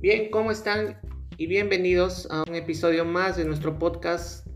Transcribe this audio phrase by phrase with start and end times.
[0.00, 1.00] Bien, ¿cómo están?
[1.38, 4.46] Y bienvenidos a un episodio más de nuestro podcast.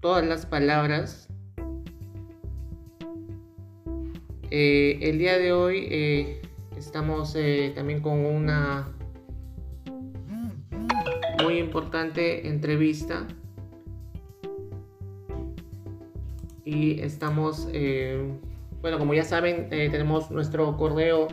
[0.00, 1.28] Todas las palabras.
[4.50, 6.42] Eh, el día de hoy eh,
[6.76, 8.88] estamos eh, también con una
[11.42, 13.26] muy importante entrevista
[16.64, 18.30] y estamos, eh,
[18.80, 21.28] bueno, como ya saben, eh, tenemos nuestro correo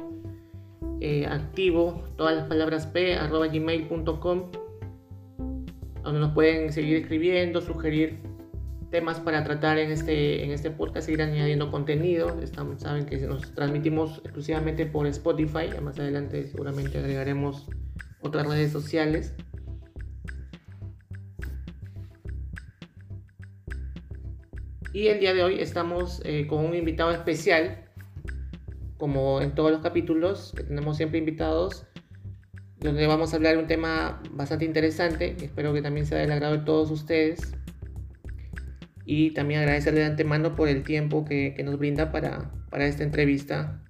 [1.00, 4.52] eh, activo, todas las palabras p, arroba gmail.com,
[6.04, 8.20] donde nos pueden seguir escribiendo, sugerir
[8.90, 12.40] temas para tratar en este, en este podcast, seguir añadiendo contenido.
[12.42, 17.68] Estamos, saben que nos transmitimos exclusivamente por Spotify, más adelante seguramente agregaremos
[18.22, 19.34] otras redes sociales.
[24.94, 27.86] Y el día de hoy estamos eh, con un invitado especial,
[28.98, 31.86] como en todos los capítulos, que tenemos siempre invitados,
[32.80, 36.58] donde vamos a hablar de un tema bastante interesante, espero que también sea del agrado
[36.58, 37.53] de todos ustedes.
[39.06, 43.03] Y también agradecerle de antemano por el tiempo que, que nos brinda para, para esta
[43.03, 43.81] entrevista.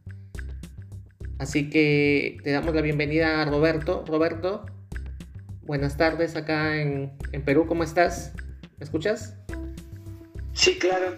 [1.39, 4.03] Así que te damos la bienvenida a Roberto.
[4.07, 4.65] Roberto,
[5.63, 8.33] buenas tardes acá en, en Perú, ¿cómo estás?
[8.77, 9.35] ¿Me escuchas?
[10.57, 11.15] Sí, claro.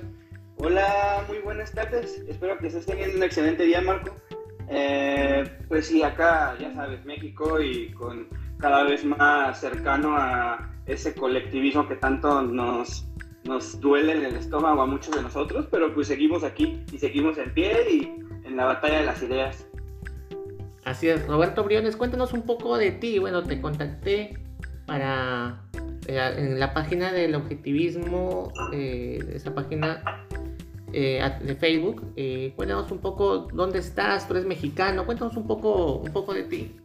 [0.58, 2.22] Hola, muy buenas tardes.
[2.28, 4.14] Espero que estés teniendo un excelente día, Marco.
[4.68, 8.28] Eh, pues sí, acá, ya sabes, México y con
[8.60, 13.08] cada vez más cercano a ese colectivismo que tanto nos,
[13.46, 17.38] nos duele en el estómago a muchos de nosotros, pero pues seguimos aquí y seguimos
[17.38, 18.02] en pie y
[18.46, 19.66] en la batalla de las ideas.
[20.84, 23.20] Así es, Roberto Briones, cuéntanos un poco de ti.
[23.20, 24.38] Bueno, te contacté
[24.86, 25.69] para
[26.10, 30.02] en la página del objetivismo, eh, esa página
[30.92, 32.14] eh, de Facebook.
[32.16, 36.44] Eh, cuéntanos un poco dónde estás, tú eres mexicano, cuéntanos un poco, un poco de
[36.44, 36.76] ti.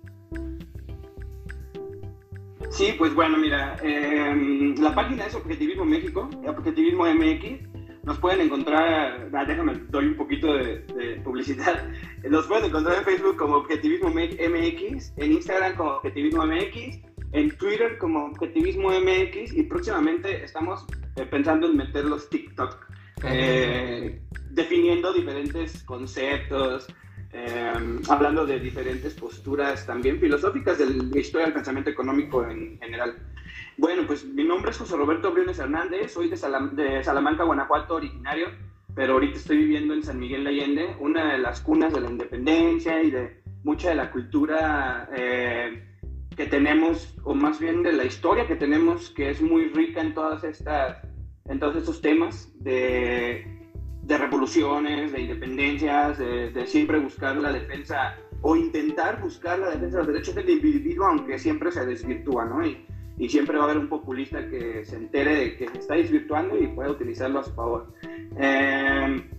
[2.70, 7.72] Sí, pues bueno, mira, eh, la página es Objetivismo México, Objetivismo MX.
[8.02, 11.88] Nos pueden encontrar, ah, déjame, doy un poquito de, de, publicidad.
[12.28, 16.98] Nos pueden encontrar en Facebook como Objetivismo MX, en Instagram como Objetivismo MX,
[17.34, 20.86] en Twitter como Objetivismo MX y próximamente estamos
[21.16, 22.78] eh, pensando en meter los TikTok,
[23.24, 26.86] eh, definiendo diferentes conceptos,
[27.32, 27.72] eh,
[28.08, 33.16] hablando de diferentes posturas también filosóficas de la historia del pensamiento económico en general.
[33.76, 37.96] Bueno, pues mi nombre es José Roberto Briones Hernández, soy de, Salam de Salamanca, Guanajuato,
[37.96, 38.46] originario,
[38.94, 42.10] pero ahorita estoy viviendo en San Miguel de Allende, una de las cunas de la
[42.10, 45.82] independencia y de mucha de la cultura eh,
[46.36, 50.14] que tenemos, o más bien de la historia que tenemos, que es muy rica en
[50.14, 50.98] todas estas,
[51.46, 53.46] en todos estos temas de,
[54.02, 59.98] de revoluciones, de independencias, de, de, siempre buscar la defensa o intentar buscar la defensa
[59.98, 62.66] de los derechos del individuo, aunque siempre se desvirtúa, ¿no?
[62.66, 62.86] Y,
[63.18, 66.58] y siempre va a haber un populista que se entere de que se está desvirtuando
[66.58, 67.94] y pueda utilizarlo a su favor.
[68.38, 69.30] Eh,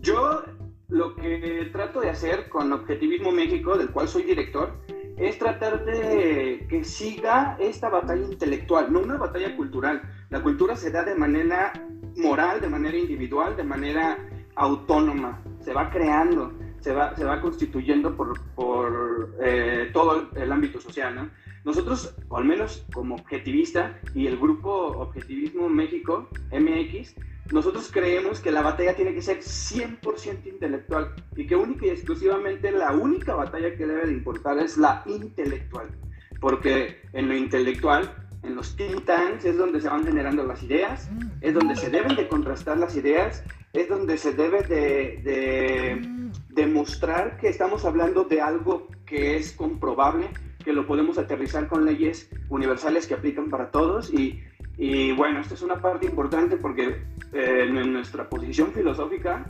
[0.00, 0.42] yo
[0.88, 4.83] lo que trato de hacer con Objetivismo México, del cual soy director,
[5.16, 10.02] es tratar de que siga esta batalla intelectual, no una batalla cultural.
[10.30, 11.72] La cultura se da de manera
[12.16, 14.18] moral, de manera individual, de manera
[14.56, 20.80] autónoma, se va creando, se va, se va constituyendo por, por eh, todo el ámbito
[20.80, 21.14] social.
[21.14, 21.30] ¿no?
[21.64, 27.14] Nosotros, o al menos como objetivista y el grupo Objetivismo México, MX,
[27.52, 32.70] nosotros creemos que la batalla tiene que ser 100% intelectual y que única y exclusivamente
[32.72, 35.88] la única batalla que debe de importar es la intelectual.
[36.40, 38.10] Porque en lo intelectual,
[38.42, 41.08] en los think tanks, es donde se van generando las ideas,
[41.40, 47.36] es donde se deben de contrastar las ideas, es donde se debe de, de demostrar
[47.38, 50.28] que estamos hablando de algo que es comprobable,
[50.64, 54.42] que lo podemos aterrizar con leyes universales que aplican para todos y
[54.76, 59.46] y bueno, esta es una parte importante porque eh, en nuestra posición filosófica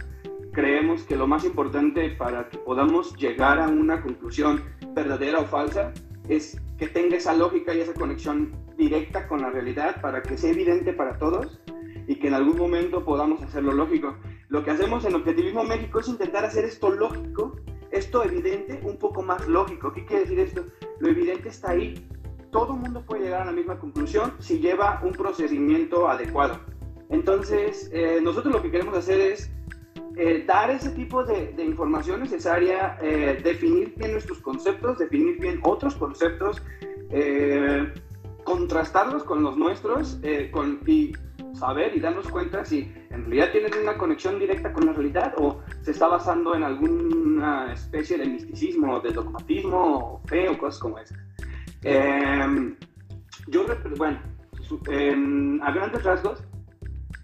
[0.53, 4.63] creemos que lo más importante para que podamos llegar a una conclusión
[4.95, 5.93] verdadera o falsa
[6.29, 10.51] es que tenga esa lógica y esa conexión directa con la realidad para que sea
[10.51, 11.61] evidente para todos
[12.07, 14.17] y que en algún momento podamos hacerlo lógico.
[14.49, 17.57] Lo que hacemos en Objetivismo México es intentar hacer esto lógico,
[17.91, 19.93] esto evidente, un poco más lógico.
[19.93, 20.65] ¿Qué quiere decir esto?
[21.01, 22.07] Lo evidente está ahí,
[22.55, 26.61] todo el mundo puede llegar a la misma conclusión si lleva un procedimiento adecuado.
[27.11, 29.51] Entonces, eh, nosotros lo que queremos hacer es
[30.17, 35.59] eh, dar ese tipo de, de información necesaria, eh, definir bien nuestros conceptos, definir bien
[35.65, 36.63] otros conceptos,
[37.11, 37.93] eh,
[38.45, 40.21] contrastarlos con los nuestros
[40.53, 41.13] con, y
[41.55, 45.61] saber y darnos cuenta si en realidad tienen una conexión directa con la realidad o
[45.83, 51.19] se está basando en alguna especie de misticismo, de dogmatismo, fe o cosas como esas.
[51.85, 52.77] Em,
[53.49, 53.67] yo,
[53.97, 54.19] bueno,
[55.63, 56.43] a grandes rasgos,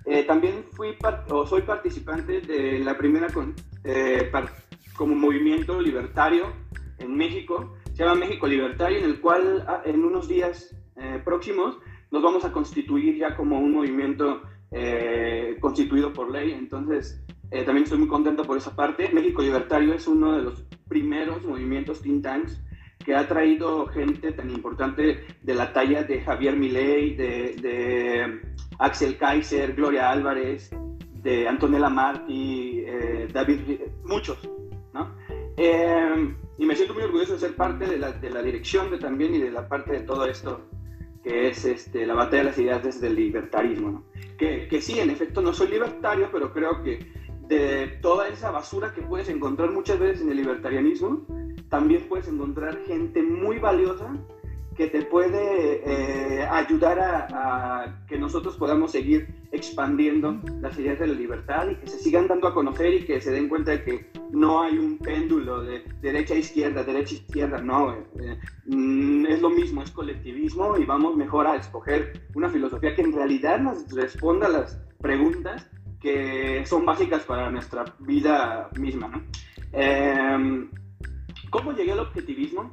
[0.05, 0.97] eh, también fui
[1.31, 3.29] o soy participante de la primera
[3.85, 4.31] eh,
[4.97, 6.53] como movimiento libertario
[6.99, 11.79] en México, se llama México Libertario, en el cual ah, en unos días eh, próximos
[12.11, 14.43] nos vamos a constituir ya como un movimiento
[15.61, 16.53] constituido por ley.
[16.53, 19.11] Entonces, también estoy muy contento por esa parte.
[19.13, 22.61] México Libertario es uno de los primeros movimientos think tanks
[23.05, 28.41] que ha traído gente tan importante de la talla de Javier Milei, de,
[28.79, 30.71] Axel Kaiser, Gloria Álvarez,
[31.23, 34.39] de Antonella Marti, eh, David, muchos,
[34.95, 35.15] ¿no?
[35.57, 38.99] Eh, y me siento muy orgulloso de ser parte de la, de la, dirección de,
[38.99, 40.67] también y de la parte de todo esto
[41.23, 44.05] que es este, la batalla de las ideas desde el libertarismo, ¿no?
[44.39, 46.99] que, que sí, en efecto no soy libertario, pero creo que
[47.51, 51.27] de toda esa basura que puedes encontrar muchas veces en el libertarianismo,
[51.69, 54.17] también puedes encontrar gente muy valiosa
[54.77, 61.15] que te puede eh, ayudar a, que nosotros podamos seguir expandiendo las ideas de la
[61.15, 64.11] libertad y que se sigan dando a conocer y que se den cuenta de que
[64.31, 69.43] no hay un péndulo de derecha a izquierda, derecha a izquierda, no, eh, mm, es
[69.43, 73.93] lo mismo, es colectivismo y vamos mejor a escoger una filosofía que en realidad nos
[73.93, 75.69] responda a las preguntas
[76.01, 79.23] que son básicas para nuestra vida misma, ¿no?
[79.73, 80.69] Eh,
[81.51, 82.71] ¿Cómo llegué al objetivismo?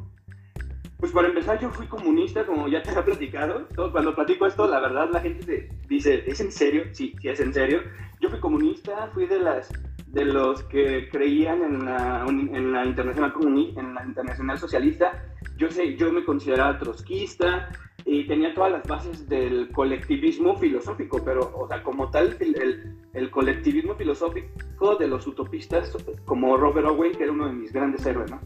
[0.98, 3.68] Pues para empezar, yo fui comunista, como ya te he platicado.
[3.92, 6.86] Cuando platico esto, la verdad, la gente dice, ¿es en serio?
[6.92, 7.82] Sí, sí, es en serio.
[8.20, 9.70] Yo fui comunista, fui de las
[10.08, 15.24] de los que creían en la, en la internacional comunista, en la internacional socialista.
[15.58, 17.70] Yo sé, yo me consideraba trotskista
[18.10, 23.30] y tenía todas las bases del colectivismo filosófico, pero, o sea, como tal, el, el
[23.30, 25.92] colectivismo filosófico de los utopistas,
[26.24, 28.40] como Robert Owen, que era uno de mis grandes héroes, ¿no?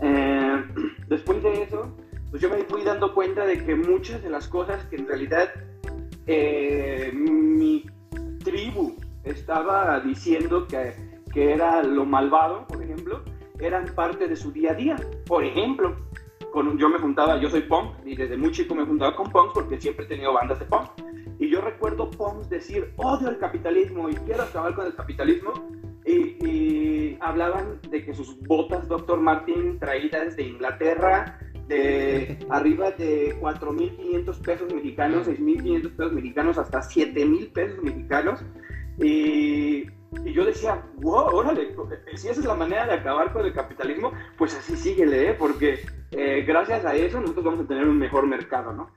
[0.00, 0.64] Eh,
[1.08, 1.96] después de eso,
[2.30, 5.50] pues yo me fui dando cuenta de que muchas de las cosas que en realidad
[6.26, 7.84] eh, mi
[8.42, 10.94] tribu estaba diciendo que,
[11.32, 13.22] que era lo malvado, por ejemplo,
[13.60, 14.96] eran parte de su día a día.
[15.26, 15.96] Por ejemplo,
[16.76, 19.80] yo me juntaba, yo soy punk y desde muy chico me juntaba con punks porque
[19.80, 20.90] siempre he tenido bandas de punk.
[21.38, 25.52] Y yo recuerdo punks decir, odio el capitalismo y quiero acabar con el capitalismo
[26.06, 29.18] y, hablaban de que sus botas Dr.
[29.20, 37.52] Martin traídas de Inglaterra, de arriba de 4.500 pesos mexicanos, 6.500 pesos mexicanos, hasta 7.000
[37.52, 38.44] pesos mexicanos.
[38.98, 39.86] Y,
[40.24, 41.74] y, yo decía, wow, órale,
[42.14, 45.34] si esa es la manera de acabar con el capitalismo, pues así síguele, ¿eh?
[45.34, 45.80] porque
[46.12, 48.90] eh, gracias a eso nosotros vamos a tener un mejor mercado, ¿no?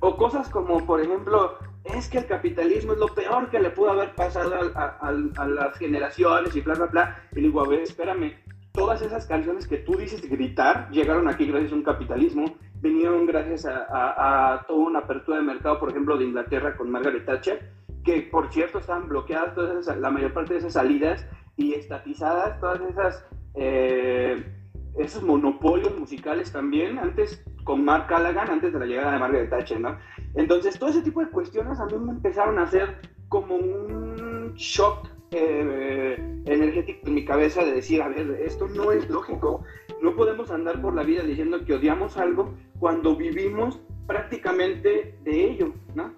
[0.00, 3.90] O cosas como, por ejemplo, es que el capitalismo es lo peor que le pudo
[3.90, 5.12] haber pasado a,
[5.46, 7.22] las generaciones y bla, bla, bla.
[7.32, 8.34] Y digo, a ver, espérame,
[8.72, 13.66] todas esas canciones que tú dices gritar llegaron aquí gracias a un capitalismo, vinieron gracias
[13.66, 17.70] a, toda una apertura de mercado, por ejemplo, de Inglaterra con Margaret Thatcher,
[18.04, 21.26] que por cierto estaban bloqueadas todas la mayor parte de esas salidas
[21.56, 23.26] y estatizadas todas esas...
[23.54, 24.56] Eh,
[24.98, 29.80] esos monopolios musicales también, antes con Mark Callaghan, antes de la llegada de Margaret Thatcher,
[29.80, 29.98] ¿no?
[30.34, 35.08] Entonces, todo ese tipo de cuestiones a mí me empezaron a hacer como un shock
[35.30, 36.16] eh,
[36.46, 39.62] energético en mi cabeza de decir, a ver, esto no es lógico,
[40.02, 45.72] no podemos andar por la vida diciendo que odiamos algo cuando vivimos prácticamente de ello,
[45.94, 46.12] ¿no?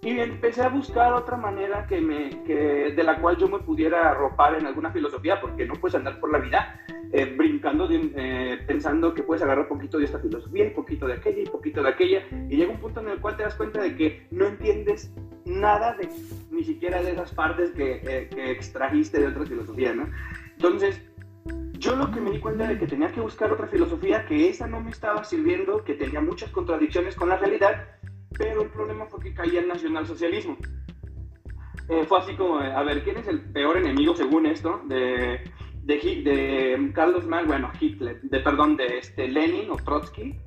[0.00, 4.10] Y empecé a buscar otra manera que me, que, de la cual yo me pudiera
[4.10, 9.12] arropar en alguna filosofía, porque no puedes andar por la vida eh, brincando, eh, pensando
[9.12, 12.22] que puedes agarrar poquito de esta filosofía, un poquito de aquella y poquito de aquella,
[12.48, 15.10] y llega un punto en el cual te das cuenta de que no entiendes
[15.44, 16.08] nada de
[16.50, 20.08] ni siquiera de esas partes que, eh, que extrajiste de otra filosofía, ¿no?
[20.52, 21.02] Entonces,
[21.78, 24.66] yo lo que me di cuenta de que tenía que buscar otra filosofía, que esa
[24.66, 27.86] no me estaba sirviendo, que tenía muchas contradicciones con la realidad,
[28.36, 30.56] pero el problema fue que caía el nacionalsocialismo.
[31.88, 35.40] Eh, fue así como, a ver, ¿quién es el peor enemigo según esto de,
[35.84, 37.46] de, de Carlos Marx?
[37.46, 40.38] Bueno, Hitler, de, perdón, de este, Lenin o Trotsky,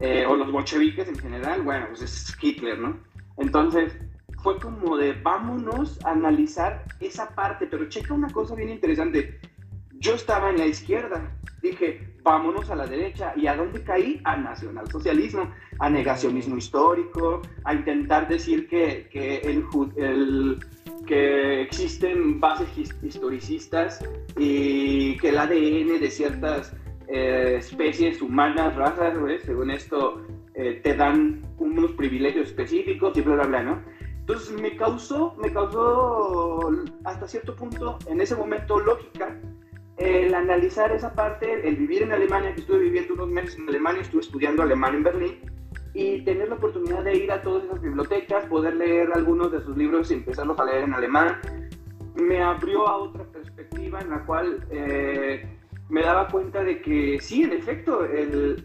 [0.00, 2.98] eh, o los bolcheviques en general, bueno, pues es Hitler, ¿no?
[3.38, 3.96] Entonces,
[4.42, 9.40] fue como de vámonos a analizar esa parte, pero checa una cosa bien interesante.
[9.98, 13.32] Yo estaba en la izquierda, dije, vámonos a la derecha.
[13.36, 14.20] ¿Y a dónde caí?
[14.24, 19.38] Al nacionalsocialismo, a negacionismo histórico, a intentar decir que, que,
[19.96, 20.58] el,
[21.06, 22.68] que existen bases
[23.02, 24.04] historicistas
[24.36, 26.76] y que el ADN de ciertas
[27.08, 29.14] eh, especies humanas, razas,
[29.44, 30.22] según esto,
[30.54, 33.82] eh, te dan unos privilegios específicos y bla, bla, bla, ¿no?
[34.20, 36.70] Entonces me causó, me causó
[37.04, 39.36] hasta cierto punto, en ese momento, lógica
[40.00, 44.02] el analizar esa parte, el vivir en Alemania, que estuve viviendo unos meses en Alemania,
[44.02, 45.38] estuve estudiando alemán en Berlín,
[45.92, 49.76] y tener la oportunidad de ir a todas esas bibliotecas, poder leer algunos de sus
[49.76, 51.38] libros y empezarlos a leer en alemán,
[52.14, 55.48] me abrió a otra perspectiva en la cual eh,
[55.88, 58.64] me daba cuenta de que sí, en efecto, el,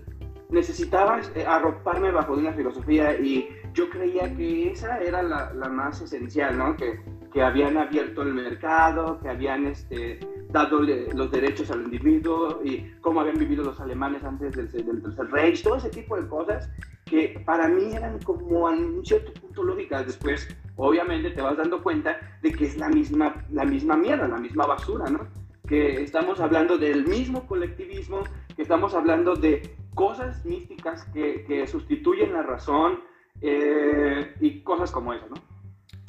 [0.50, 6.02] necesitaba eh, arroparme bajo una filosofía y yo creía que esa era la, la más
[6.02, 6.76] esencial, ¿no?
[6.76, 7.00] Que,
[7.34, 10.20] que, habían abierto el mercado, que habían este,
[10.56, 15.30] dado los derechos al individuo y cómo habían vivido los alemanes antes del, del Tercer
[15.30, 16.72] Reich, todo ese tipo de cosas
[17.04, 20.06] que para mí eran como a un cierto punto lógicas.
[20.06, 20.48] Después,
[20.78, 24.66] obviamente, te vas dando cuenta de que es la misma, la misma mierda, la misma
[24.66, 25.28] basura, ¿no?
[25.68, 28.24] Que estamos hablando del mismo colectivismo,
[28.56, 33.02] que estamos hablando de cosas místicas que, que sustituyen la razón
[33.42, 35.36] eh, y cosas como eso, ¿no?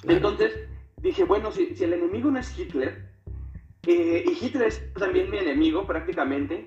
[0.05, 3.16] Entonces dije, bueno, si, si, el enemigo no es Hitler,
[3.87, 6.67] eh, y Hitler es también mi enemigo prácticamente,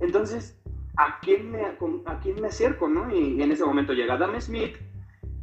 [0.00, 0.60] entonces,
[0.96, 3.14] ¿a quién me, a quién me acerco, no?
[3.14, 4.76] Y, en ese momento llega Adam Smith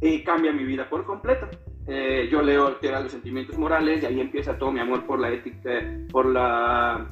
[0.00, 1.48] y cambia mi vida por completo.
[1.86, 5.30] Eh, yo leo de los Sentimientos Morales y ahí empieza todo mi amor por la
[5.30, 5.70] ética,
[6.10, 7.08] por la...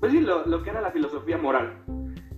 [0.00, 1.74] pues sí, lo, lo que era la filosofía moral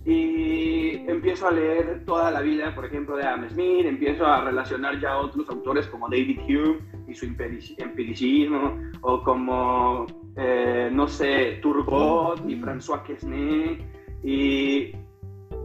[0.05, 4.99] y empiezo a leer toda la vida, por ejemplo, de Adam Smith, empiezo a relacionar
[4.99, 10.05] ya otros autores como David Hume y su empiricismo, o como,
[10.35, 13.85] eh, no sé, Turgot y François Quesnay,
[14.23, 14.91] y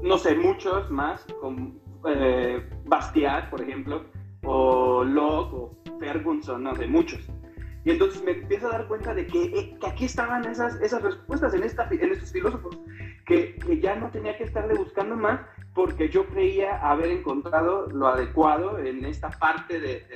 [0.03, 1.73] no sé, muchos más, como
[2.07, 4.05] eh, Bastiat, por ejemplo,
[4.45, 7.29] o Locke, o Ferguson, no sé, muchos.
[7.85, 11.53] Y entonces me empiezo a dar cuenta de que, eh, aquí estaban esas, esas respuestas
[11.55, 12.79] en, esta, en estos filósofos
[13.27, 15.41] que, ya no tenía que estarle buscando más
[15.75, 20.07] porque yo creía haber encontrado lo adecuado en esta parte de,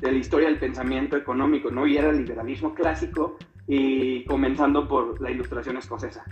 [0.00, 1.86] de, la historia del pensamiento económico, ¿no?
[1.86, 6.24] Y era el liberalismo clásico y comenzando por la ilustración escocesa.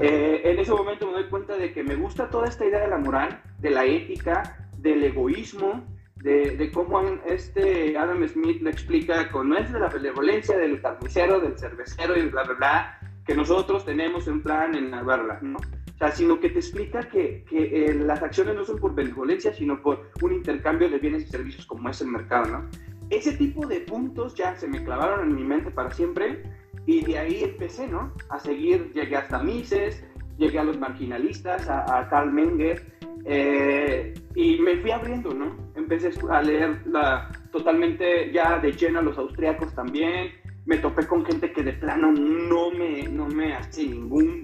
[0.00, 2.88] Eh, en ese momento me doy cuenta de que me gusta toda esta idea de
[2.88, 5.84] la moral, de la ética, del egoísmo,
[6.16, 10.80] de, de, cómo este Adam Smith lo explica con no es de la benevolencia del
[10.80, 15.58] carnicero, del cervecero y bla, bla, bla, que nosotros tenemos en plan en verla, ¿no?
[15.94, 19.54] O sea, sino que te explica que, que eh, las acciones no son por benevolencia,
[19.54, 22.68] sino por un intercambio de bienes y servicios como es el mercado, ¿no?
[23.10, 26.42] Ese tipo de puntos ya se me clavaron en mi mente para siempre
[26.86, 28.12] y de ahí empecé, ¿no?
[28.28, 30.04] A seguir, llegué hasta Mises,
[30.36, 35.56] llegué a los marginalistas, a, a Karl Menger, eh, y me fui abriendo, ¿no?
[35.74, 40.32] Empecé a leer la, totalmente ya de lleno a los austriacos también,
[40.66, 44.42] me topé con gente que de plano no me, no me hace ningún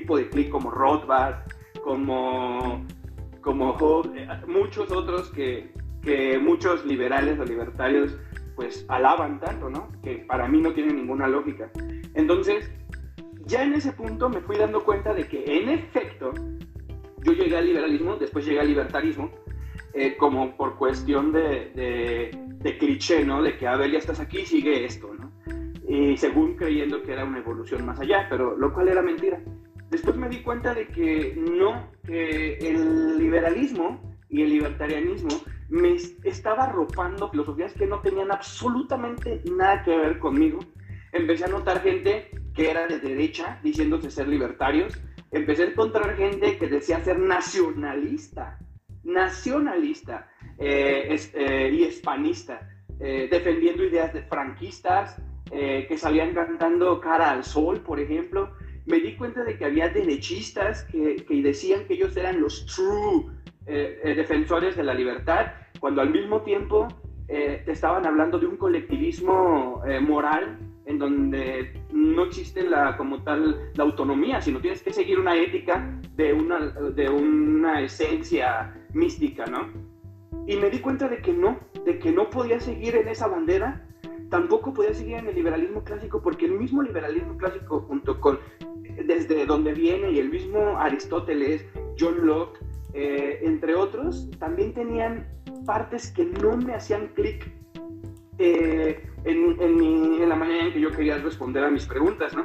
[0.00, 1.36] tipo de clic, como Rothbard,
[1.82, 2.84] como,
[3.40, 5.72] como eh, muchos otros que,
[6.02, 8.16] que muchos liberales o libertarios
[8.54, 9.88] pues alaban tanto, ¿no?
[10.02, 11.70] Que para mí no tiene ninguna lógica.
[12.14, 12.70] Entonces,
[13.46, 16.32] ya en ese punto me fui dando cuenta de que en efecto
[17.22, 19.30] yo llegué al liberalismo, después llegué al libertarismo,
[19.94, 23.42] eh, como por cuestión de, de, de, cliché, ¿no?
[23.42, 25.26] De que, a ver, ya estás aquí, sigue esto, ¿no?
[25.88, 29.40] y según creyendo que era una evolución más allá, pero lo cual era mentira.
[29.90, 35.30] Después me di cuenta de que no, que el liberalismo y el libertarianismo
[35.68, 40.58] me estaba arropando filosofías que no tenían absolutamente nada que ver conmigo.
[41.12, 45.00] Empecé a notar gente que era de derecha diciéndose ser libertarios.
[45.30, 48.58] Empecé a encontrar gente que decía ser nacionalista,
[49.04, 50.28] nacionalista
[50.58, 55.20] eh, eh, y hispanista, eh, defendiendo ideas de franquistas,
[55.52, 58.50] eh, que salían cantando Cara al Sol, por ejemplo,
[58.86, 63.26] me di cuenta de que había derechistas que, que decían que ellos eran los true
[63.66, 66.88] eh, eh, defensores de la libertad, cuando al mismo tiempo
[67.26, 73.84] te estaban hablando de un colectivismo moral en donde no existe la, como tal la
[73.84, 79.68] autonomía, sino tienes que seguir una ética de una, de una esencia mística, ¿no?
[80.46, 83.85] Y me di cuenta de que no, de que no podía seguir en esa bandera
[84.30, 88.38] tampoco podía seguir en el liberalismo clásico porque el mismo liberalismo clásico junto con
[89.04, 91.64] desde donde viene y el mismo Aristóteles,
[91.98, 92.58] John Locke,
[92.94, 95.26] eh, entre otros, también tenían
[95.66, 97.52] partes que no me hacían clic
[98.38, 102.44] eh, en, en, la manera en que yo quería responder a mis preguntas, ¿no?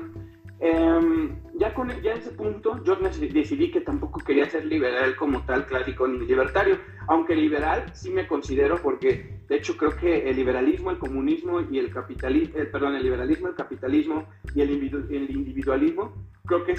[0.63, 5.43] Em, ya, con, ya en ese punto yo decidí que tampoco quería ser liberal como
[5.43, 6.77] tal, clásico ni libertario,
[7.07, 11.79] aunque liberal sí me considero porque de hecho creo que el liberalismo, el comunismo y
[11.79, 16.13] el capitalismo, eh, perdón, el liberalismo, el capitalismo y el, el individualismo
[16.45, 16.75] creo que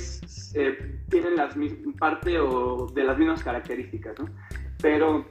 [0.55, 1.57] eh, tienen las
[1.99, 4.27] parte o de las mismas características, ¿no?
[4.81, 5.27] Pero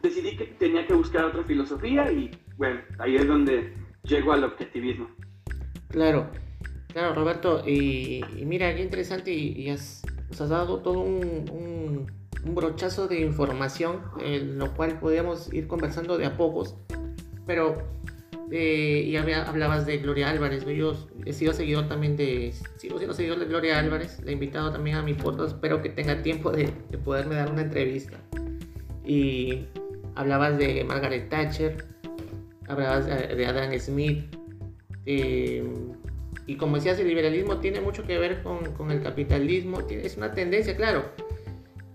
[0.00, 5.10] decidí que tenía que buscar otra filosofía y bueno, ahí es donde llego al objetivismo.
[5.88, 6.30] Claro,
[6.92, 12.10] claro, Roberto, y, mira, qué interesante, y, has, nos has dado todo un,
[12.44, 16.74] brochazo de información, en lo cual podríamos ir conversando de a pocos,
[17.46, 17.78] pero
[18.50, 23.38] eh, y hablabas de Gloria Álvarez, yo he sido seguidor también de, sigo siendo seguidor
[23.38, 26.72] de Gloria Álvarez, le he invitado también a mi podcast, espero que tenga tiempo de,
[26.90, 28.18] de poderme dar una entrevista.
[29.04, 29.66] Y
[30.16, 31.84] hablabas de Margaret Thatcher,
[32.68, 34.24] hablabas de Adam Smith,
[35.06, 35.64] eh,
[36.46, 40.32] y como decías, el liberalismo tiene mucho que ver con, con el capitalismo, es una
[40.32, 41.04] tendencia, claro.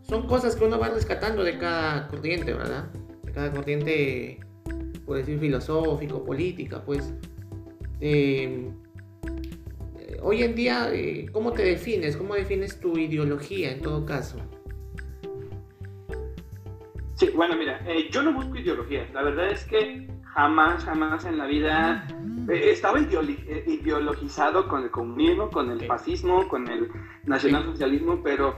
[0.02, 2.86] Son cosas que uno va rescatando de cada corriente, ¿verdad?
[3.24, 4.40] De cada corriente
[5.08, 7.14] por decir filosófico, política, pues.
[8.02, 8.70] Eh,
[10.22, 12.18] hoy en día, eh, ¿cómo te defines?
[12.18, 14.38] ¿Cómo defines tu ideología en todo caso?
[17.16, 19.10] Sí, bueno, mira, eh, yo no busco ideología.
[19.14, 22.08] La verdad es que jamás, jamás en la vida.
[22.50, 26.90] Estaba ideologizado con el comunismo, con el fascismo, con el
[27.26, 28.58] nacionalsocialismo, pero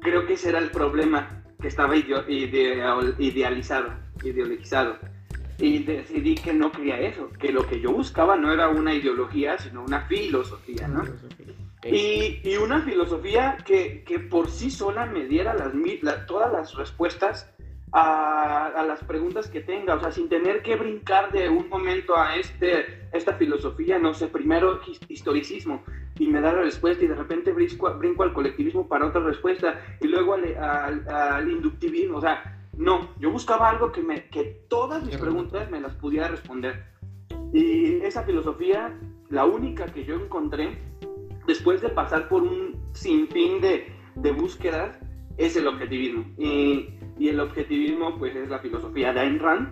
[0.00, 4.98] creo que ese era el problema, que estaba idealizado, ideologizado.
[5.58, 9.58] Y decidí que no quería eso, que lo que yo buscaba no era una ideología,
[9.58, 11.04] sino una filosofía, ¿no?
[11.82, 17.50] Y, y, una filosofía que, que, por sí sola me diera las, todas las respuestas
[17.92, 22.16] a, a, las preguntas que tenga, o sea, sin tener que brincar de un momento
[22.16, 25.82] a este, esta filosofía, no sé, primero historicismo
[26.18, 29.80] y me da la respuesta y de repente brinco, brinco al colectivismo para otra respuesta
[30.00, 34.64] y luego al, al, al inductivismo, o sea, no, yo buscaba algo que, me, que
[34.68, 36.84] todas mis preguntas me las pudiera responder.
[37.52, 40.78] Y esa filosofía, la única que yo encontré,
[41.46, 44.98] después de pasar por un sinfín de, de búsquedas,
[45.36, 46.24] es el objetivismo.
[46.38, 49.68] Y, y, el objetivismo, pues, es la filosofía de Ayn Rand,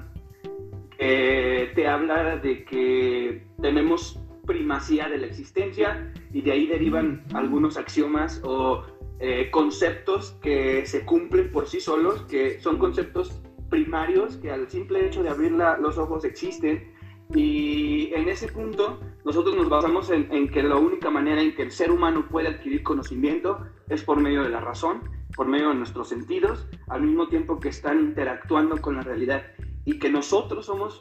[0.97, 7.77] que te habla de que tenemos primacía de la existencia y de ahí derivan algunos
[7.77, 8.85] axiomas o
[9.21, 15.07] eh, conceptos que se cumplen por sí solos, que son conceptos primarios que al simple
[15.07, 16.93] hecho de abrir los ojos existen.
[17.35, 21.71] Y en ese punto nosotros nos basamos en, que la única manera en que el
[21.71, 25.03] ser humano puede adquirir conocimiento es por medio de la razón,
[25.37, 29.43] por medio de nuestros sentidos, al mismo tiempo que están interactuando con la realidad
[29.85, 31.01] y que nosotros somos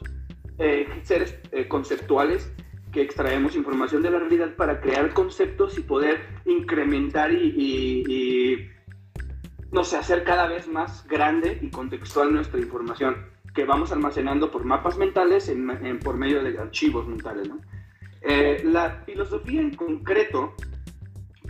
[0.58, 2.52] eh, seres eh, conceptuales
[2.92, 8.68] que extraemos información de la realidad para crear conceptos y poder incrementar y,
[9.70, 13.16] no sé, hacer cada vez más grande y contextual nuestra información
[13.54, 17.50] que vamos almacenando por mapas mentales en, por medio de archivos mentales.
[18.22, 20.54] Eh, la filosofía en concreto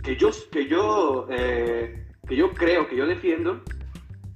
[0.03, 3.63] que yo, que, yo, eh, que yo creo, que yo defiendo,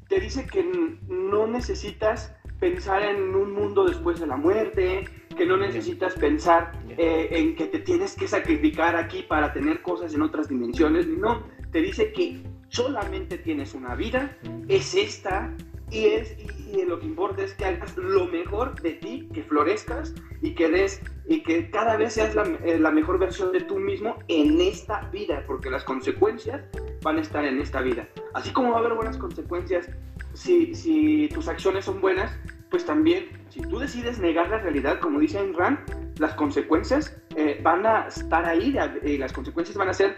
[0.10, 0.64] te dice que
[1.08, 5.06] no necesitas pensar en un mundo después de la muerte,
[5.38, 10.14] que no necesitas pensar eh, en que te tienes que sacrificar aquí para tener cosas
[10.16, 15.56] en otras dimensiones, no, te dice que solamente tienes una vida, es esta,
[15.92, 20.14] y, es, y, lo que importa es que hagas lo mejor de ti, que florezcas
[20.42, 23.80] y que des, y que cada vez seas la, eh, la mejor versión de tú
[23.80, 26.64] mismo en esta vida, porque las consecuencias
[27.04, 28.08] van a estar en esta vida.
[28.34, 29.90] Así como va a haber buenas consecuencias
[30.34, 32.32] si, si tus acciones son buenas,
[32.70, 35.80] pues también, si tú decides negar la realidad, como dice Ayn Rand,
[36.20, 40.16] las consecuencias eh, van a estar ahí y las consecuencias van a ser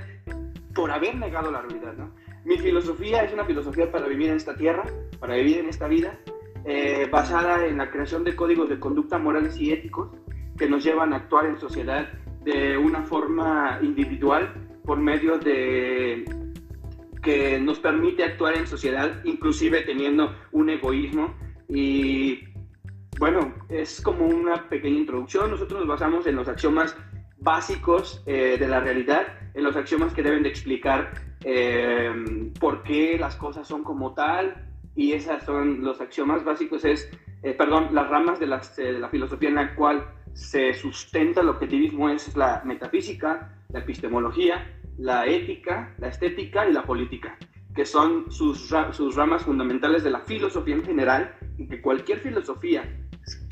[0.73, 2.13] por haber negado la realidad, ¿no?
[2.45, 4.83] Mi filosofía es una filosofía para vivir en esta tierra,
[5.19, 6.19] para vivir en esta vida,
[6.63, 10.11] eh, basada en la creación de códigos de conducta morales y éticos
[10.55, 12.07] que nos llevan a actuar en sociedad
[12.43, 14.53] de una forma individual
[14.83, 16.23] por medio de
[17.23, 21.33] que nos permite actuar en sociedad, inclusive teniendo un egoísmo.
[21.67, 22.41] Y
[23.17, 25.49] bueno, es como una pequeña introducción.
[25.49, 26.95] Nosotros nos basamos en los axiomas
[27.39, 31.11] básicos eh, de la realidad, en los axiomas que deben de explicar
[31.47, 34.71] eh, por qué las cosas son como tal.
[34.95, 37.09] Y esas son los axiomas básicos, es,
[37.43, 41.49] eh, perdón, las ramas de la, de la filosofía en la cual se sustenta el
[41.49, 47.37] objetivismo es la metafísica, la epistemología, la ética, la estética y la política,
[47.75, 52.89] que son sus, sus ramas fundamentales de la filosofía en general, y que cualquier filosofía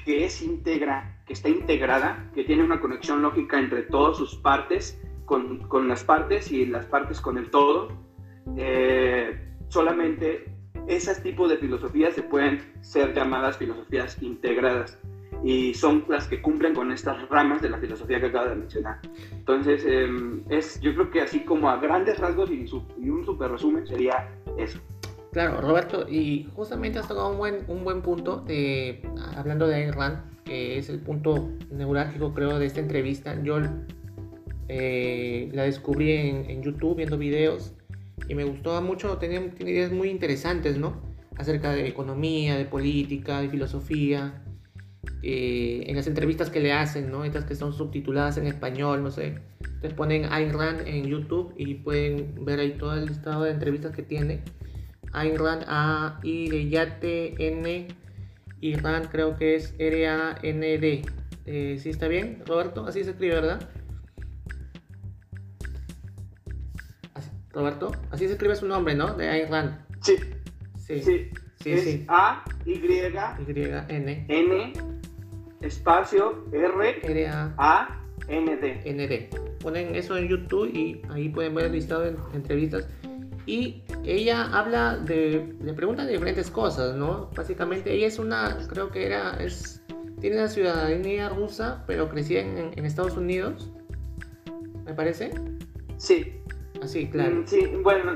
[0.06, 5.00] que es integra, que está integrada, que tiene una conexión lógica entre todas sus partes,
[5.34, 7.88] con, con las partes y las partes con el todo,
[8.56, 9.36] eh,
[9.68, 10.46] solamente
[10.88, 15.00] ese tipo de filosofías se pueden ser llamadas filosofías integradas
[15.44, 19.00] y son las que cumplen con estas ramas de la filosofía que acabo de mencionar.
[19.32, 22.70] Entonces, em, es, yo creo que así como a grandes rasgos y,
[23.10, 24.80] un super resumen sería eso.
[25.32, 29.02] Claro, Roberto, y justamente has tocado un buen, un buen punto, de,
[29.36, 33.36] hablando de Ayn Rand, que es el punto neurálgico, creo, de esta entrevista.
[33.42, 33.58] Yo
[34.68, 37.74] eh, la descubrí en, YouTube viendo videos
[38.28, 41.02] y me gustó mucho, tenía, tiene ideas muy interesantes, ¿no?
[41.38, 44.44] Acerca de economía, de política, de filosofía.
[45.22, 47.26] Eh, en las entrevistas que le hacen, ¿no?
[47.26, 49.40] Estas que son subtituladas en español, no sé.
[49.60, 53.94] Entonces ponen Ayn Rand en YouTube y pueden ver ahí todo el listado de entrevistas
[53.94, 54.42] que tiene.
[55.14, 57.88] Ayn Rand, A, I, de Yate, N,
[58.62, 61.02] y Rand creo que es R-A-N-D.
[61.46, 62.86] Eh, ¿Sí está bien, Roberto?
[62.86, 63.70] Así se escribe, ¿verdad?
[67.54, 69.14] Roberto, así se escribe su nombre, ¿no?
[69.14, 69.78] De Ayn Rand.
[70.02, 70.16] Sí.
[70.76, 71.02] Sí.
[71.02, 71.78] Sí.
[71.78, 72.80] sí, A, Y, y,
[73.90, 74.26] N.
[74.28, 74.74] N,
[75.62, 78.82] espacio, R, R, A, A, N, D.
[78.84, 79.30] N, D.
[79.62, 82.88] Ponen eso en YouTube y ahí pueden ver el listado de entrevistas.
[83.46, 87.30] Y ella habla de, le preguntan de diferentes cosas, ¿no?
[87.36, 89.82] Básicamente ella es una, creo que era, es,
[90.20, 93.72] tiene la ciudadanía rusa, pero crecía en, en Estados Unidos,
[94.86, 95.32] ¿me parece?
[95.98, 96.43] Sí.
[96.84, 97.36] Así, claro.
[97.36, 98.16] Mm, sí, bueno,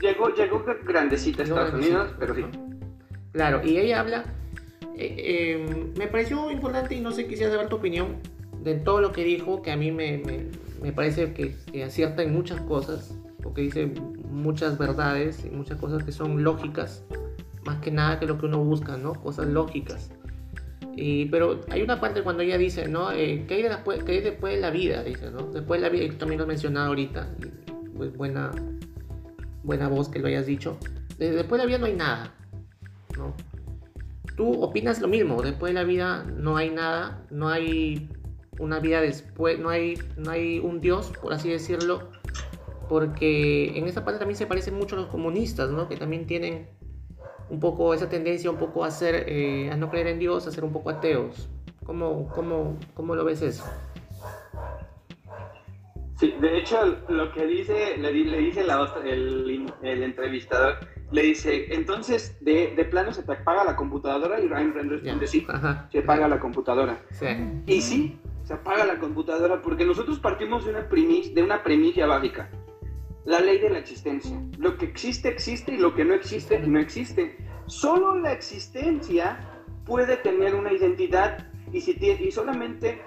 [0.00, 2.44] llegó, llegó grandecita a Estados Unidos, pero sí.
[3.32, 4.24] Claro, y ella habla,
[4.96, 8.18] eh, em, me pareció importante y no sé, quisiera saber tu opinión
[8.62, 10.46] de todo lo que dijo, que a mí me, me,
[10.82, 13.92] me parece que, que acierta en muchas cosas porque dice
[14.30, 17.04] muchas verdades y muchas cosas que son lógicas,
[17.66, 19.12] más que nada que lo que uno busca, ¿no?
[19.12, 20.10] Cosas lógicas.
[20.96, 23.12] Y, pero hay una parte cuando ella dice, ¿no?
[23.12, 25.04] Eh, ¿qué, hay después, ¿qué, hay después, de la vida?
[25.04, 25.42] Dice, ¿no?
[25.42, 27.28] Después de la vida, y tú también lo has mencionado ahorita,
[27.96, 28.50] pues buena,
[29.62, 30.78] buena voz que lo hayas dicho.
[31.18, 32.34] Después de la vida no hay nada,
[33.16, 33.34] ¿no?
[34.36, 38.08] Tú opinas lo mismo, después de la vida no hay nada, no hay
[38.58, 42.10] una vida después, no hay, no hay un Dios, por así decirlo,
[42.88, 45.88] porque en esa parte también se parecen mucho a los comunistas, ¿no?
[45.88, 46.68] Que también tienen
[47.48, 50.50] un poco esa tendencia un poco a ser, eh, a no creer en Dios, a
[50.50, 51.48] ser un poco ateos.
[51.84, 53.64] ¿Cómo, cómo, cómo lo ves eso?
[56.24, 60.78] Sí, de hecho, lo que dice, le, le dice la, el, el, entrevistador,
[61.10, 65.46] le dice, entonces, de, de, plano se te apaga la computadora y Ryan responde, sí,
[65.92, 66.98] se apaga la computadora.
[67.10, 67.26] Sí.
[67.66, 72.06] Y sí, se apaga la computadora porque nosotros partimos de una, premis, de una premisa
[72.06, 72.48] básica
[73.26, 74.40] la ley de la existencia.
[74.58, 77.36] Lo que existe existe y lo que no existe no existe.
[77.66, 79.38] Solo la existencia
[79.86, 83.02] puede tener una identidad y, si y solamente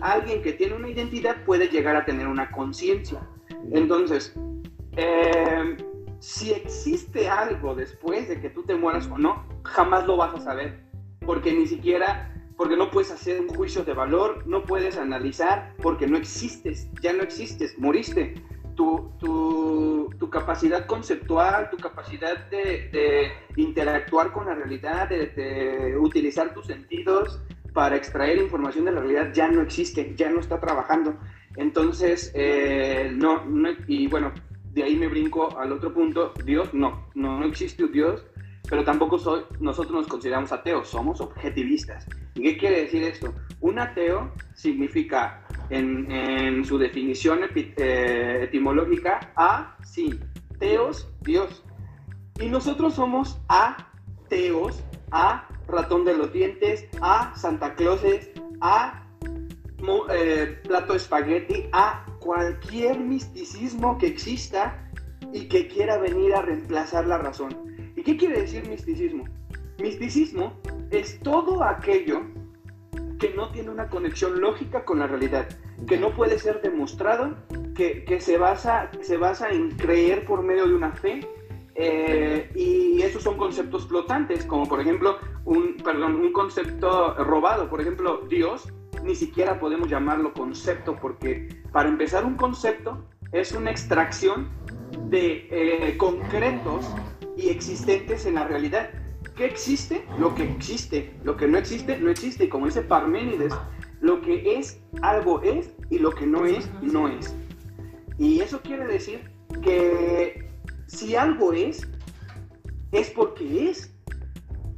[0.00, 3.28] alguien que tiene una identidad puede llegar a tener una conciencia.
[3.72, 4.32] Entonces,
[4.92, 5.76] em,
[6.20, 10.40] si existe algo después de que tú te mueras o no, jamás lo vas a
[10.40, 10.80] saber,
[11.26, 16.06] porque ni siquiera, porque no puedes hacer un juicio de valor, no puedes analizar, porque
[16.06, 18.34] no existes, ya no existes, moriste
[18.76, 25.96] tu, tu, tu, capacidad conceptual, tu capacidad de, de interactuar con la realidad, de, de,
[25.96, 27.40] utilizar tus sentidos
[27.74, 31.16] para extraer información de la realidad ya no existe, ya no está trabajando.
[31.56, 33.42] Entonces, eh, no,
[33.86, 34.32] y bueno,
[34.72, 38.24] de ahí me brinco al otro punto, Dios, no, no, no existe Dios,
[38.68, 42.06] pero tampoco soy, nosotros nos consideramos ateos, somos objetivistas.
[42.34, 43.34] ¿Y qué quiere decir esto?
[43.60, 50.18] Un ateo significa en, su definición eh, etimológica, a, sí,
[50.58, 51.64] teos, Dios.
[52.40, 53.92] Y nosotros somos a,
[54.28, 59.06] teos, a, ratón de los dientes, a, Santa Clauses, a,
[60.12, 64.90] eh, plato espagueti, a cualquier misticismo que exista
[65.32, 67.54] y que quiera venir a reemplazar la razón.
[67.96, 69.24] ¿Y qué quiere decir misticismo?
[69.78, 70.58] Misticismo
[70.90, 72.22] es todo aquello
[73.18, 75.48] que no tiene una conexión lógica con la realidad,
[75.86, 77.34] que no puede ser demostrado,
[77.74, 81.20] que, que se, basa, se basa en creer por medio de una fe.
[81.76, 87.68] Eh, y esos son conceptos flotantes, como por ejemplo un, perdón, un concepto robado.
[87.68, 93.70] Por ejemplo, Dios, ni siquiera podemos llamarlo concepto, porque para empezar un concepto es una
[93.70, 94.48] extracción
[95.08, 96.86] de eh, concretos
[97.36, 98.90] y existentes en la realidad.
[99.36, 100.04] ¿Qué existe?
[100.18, 101.12] Lo que existe.
[101.24, 102.44] Lo que no existe, no existe.
[102.44, 103.52] Y como dice Parménides,
[104.00, 107.34] lo que es, algo es, y lo que no es, no es.
[108.16, 109.28] Y eso quiere decir
[109.62, 110.43] que
[110.94, 111.86] si algo es,
[112.92, 113.90] es porque es.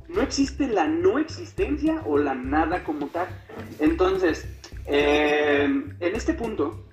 [0.08, 3.28] No existe la no existencia o la nada como tal.
[3.78, 4.48] Entonces,
[4.86, 6.86] eh, en este punto,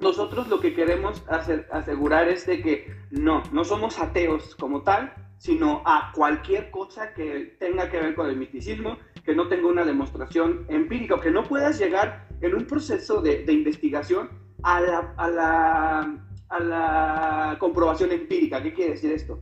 [0.00, 5.82] nosotros lo que queremos asegurar es de que no, no somos ateos como tal, sino
[5.86, 10.66] a cualquier cosa que tenga que ver con el misticismo, que no tenga una demostración
[10.68, 14.30] empírica, o que no puedas llegar en un proceso de, investigación
[14.62, 18.62] a la, a, la, a la comprobación empírica.
[18.62, 19.40] ¿Qué quiere decir esto?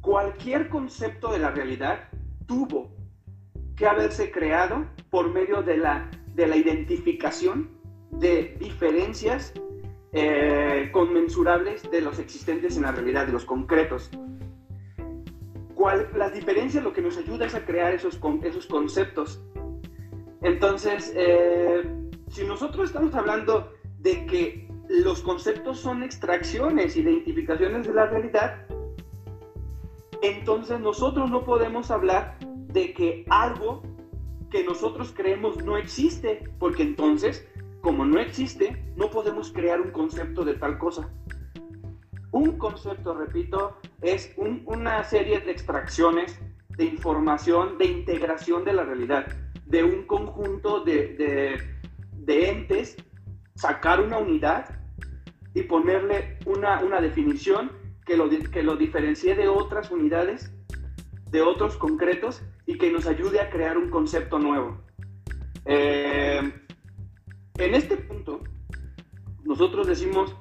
[0.00, 2.08] Cualquier concepto de la realidad
[2.46, 2.90] tuvo
[3.76, 7.70] que haberse creado por medio de la, de la identificación
[8.10, 9.52] de diferencias
[10.12, 14.10] eh, conmensurables de los existentes en la realidad, de los concretos.
[15.74, 19.42] ¿Cuál, las diferencias lo que nos ayuda es a crear esos, esos conceptos.
[20.42, 21.82] Entonces, eh,
[22.28, 28.66] si nosotros estamos hablando de que los conceptos son extracciones, identificaciones de la realidad,
[30.20, 33.82] entonces nosotros no podemos hablar de que algo
[34.50, 37.48] que nosotros creemos no existe, porque entonces,
[37.80, 41.10] como no existe, no podemos crear un concepto de tal cosa.
[42.30, 44.34] Un concepto, repito, es
[44.66, 46.38] una serie de extracciones
[46.76, 49.26] de información, de integración de la realidad,
[49.64, 51.58] de un conjunto de,
[52.26, 52.96] entes,
[53.54, 54.81] sacar una unidad
[55.54, 57.72] y ponerle una, una definición
[58.04, 60.52] que lo, que lo diferencie de otras unidades,
[61.30, 64.78] de otros concretos y que nos ayude a crear un concepto nuevo.
[65.64, 66.52] Eh,
[67.58, 68.40] en este punto,
[69.44, 70.34] nosotros decimos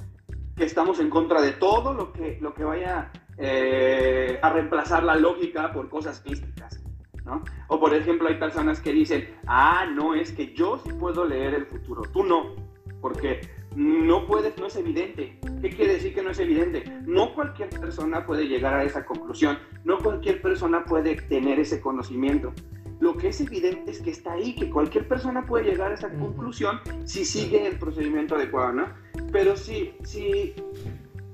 [0.55, 5.15] que estamos en contra de todo lo que, lo que vaya eh, a reemplazar la
[5.15, 6.83] lógica por cosas místicas.
[7.25, 7.43] ¿no?
[7.67, 11.53] O por ejemplo hay personas que dicen, ah, no, es que yo sí puedo leer
[11.53, 12.55] el futuro, tú no,
[12.99, 13.41] porque
[13.75, 15.37] no puedes, no es evidente.
[15.61, 16.83] ¿Qué quiere decir que no es evidente?
[17.05, 22.53] No cualquier persona puede llegar a esa conclusión, no cualquier persona puede tener ese conocimiento.
[22.99, 26.09] Lo que es evidente es que está ahí, que cualquier persona puede llegar a esa
[26.09, 28.87] conclusión si sigue el procedimiento adecuado, ¿no?
[29.31, 30.53] Pero si, si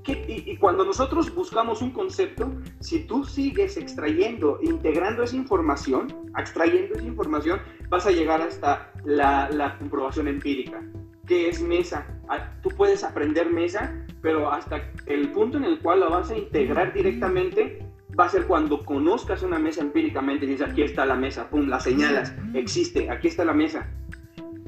[0.08, 6.96] y, y, cuando nosotros buscamos un concepto, si tú sigues extrayendo, integrando esa información, extrayendo
[6.96, 10.82] esa información, vas a llegar hasta la, la comprobación empírica
[11.28, 12.08] qué es mesa.
[12.30, 16.38] Ah, tú puedes aprender mesa, pero hasta el punto en el cual la vas a
[16.38, 17.80] integrar directamente
[18.20, 21.68] va a ser cuando conozcas una mesa empíricamente y dices, aquí está la mesa, pum,
[21.68, 23.88] la señalas, existe, aquí está la mesa.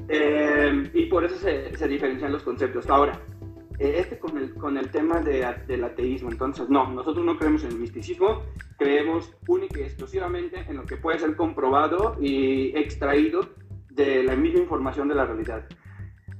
[0.08, 2.88] Eh, y por eso se, se, diferencian los conceptos.
[2.88, 3.20] Ahora,
[3.78, 7.64] eh, este con el, con el tema de, del ateísmo, entonces, no, nosotros no creemos
[7.64, 8.42] en el misticismo,
[8.78, 13.48] creemos única y exclusivamente en lo que puede ser comprobado y extraído
[13.90, 15.66] de la misma información de la realidad.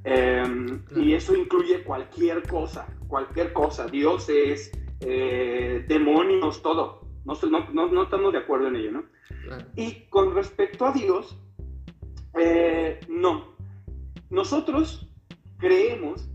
[0.04, 7.00] Em, y eso incluye cualquier cosa, cualquier cosa, dioses, eh, demonios, todo.
[7.24, 7.34] No,
[7.72, 9.04] no, no, estamos de acuerdo en ello, ¿no?
[9.76, 11.38] Y con respecto a Dios,
[12.38, 13.56] eh, no.
[14.30, 15.06] Nosotros
[15.58, 16.28] creemos,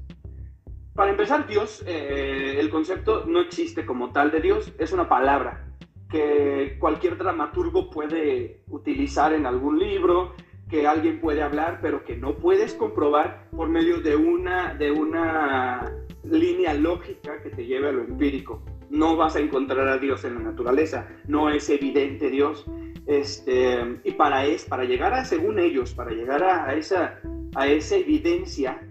[0.93, 5.65] para empezar, Dios, eh, el concepto no existe como tal de Dios, es una palabra
[6.09, 10.35] que cualquier dramaturgo puede utilizar en algún libro,
[10.69, 15.93] que alguien puede hablar, pero que no puedes comprobar por medio de una, de una
[16.23, 18.63] línea lógica que te lleve a lo empírico.
[18.89, 22.65] No vas a encontrar a Dios en la naturaleza, no es evidente Dios.
[23.05, 27.19] Este, y para, es, para llegar a, según ellos, para llegar a, esa,
[27.53, 28.81] a esa evidencia,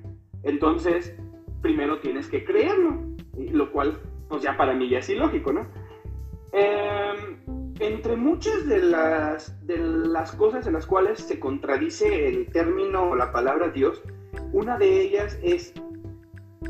[0.45, 1.17] entonces
[1.61, 3.01] primero tienes que creerlo,
[3.37, 5.67] lo cual, pues ya para mí ya es ilógico, ¿no?
[6.53, 7.15] Eh,
[7.81, 13.17] entre muchas de las, de las cosas en las cuales se contradice el término o
[13.17, 14.01] la palabra Dios,
[14.53, 15.73] una de ellas es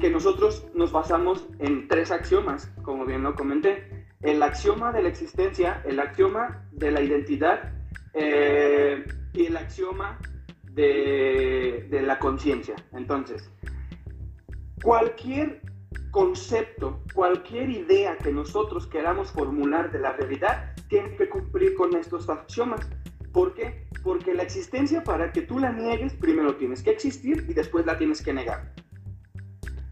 [0.00, 4.06] que nosotros nos basamos en tres axiomas, como bien lo comenté.
[4.22, 7.72] El axioma de la existencia, el axioma de la identidad
[8.14, 10.18] eh, y el axioma
[10.62, 12.74] de, de la conciencia.
[12.92, 13.50] Entonces,
[14.82, 15.60] cualquier
[16.14, 22.30] concepto, cualquier idea que nosotros queramos formular de la realidad, tiene que cumplir con estos
[22.30, 22.88] axiomas.
[23.32, 23.88] ¿Por qué?
[24.04, 27.98] Porque la existencia, para que tú la niegues, primero tienes que existir y después la
[27.98, 28.72] tienes que negar.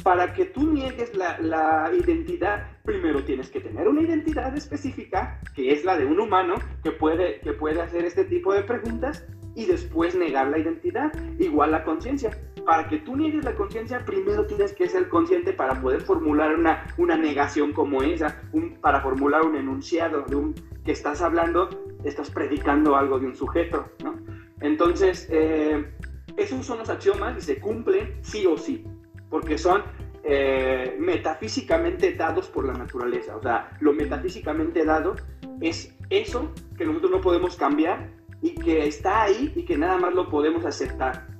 [0.04, 5.72] Para que tú niegues la, la, identidad, primero tienes que tener una identidad específica, que
[5.72, 6.54] es la de un humano,
[6.84, 11.12] que puede, que puede hacer este tipo de preguntas, y después negar la identidad.
[11.40, 12.30] Igual la conciencia
[12.64, 16.86] para que tú niegues la conciencia, primero tienes que ser consciente para poder formular una,
[16.96, 18.42] una negación como esa,
[18.80, 21.68] para formular un enunciado de un que estás hablando,
[22.04, 24.18] estás predicando algo de un sujeto, ¿no?
[24.60, 25.92] Entonces, eh,
[26.36, 28.84] esos son los axiomas y se cumplen sí o sí,
[29.28, 29.82] porque son
[30.24, 33.36] eh, metafísicamente dados por la naturaleza.
[33.36, 35.16] O sea, lo metafísicamente dado
[35.60, 40.14] es eso que nosotros no podemos cambiar y que está ahí y que nada más
[40.14, 41.31] lo podemos aceptar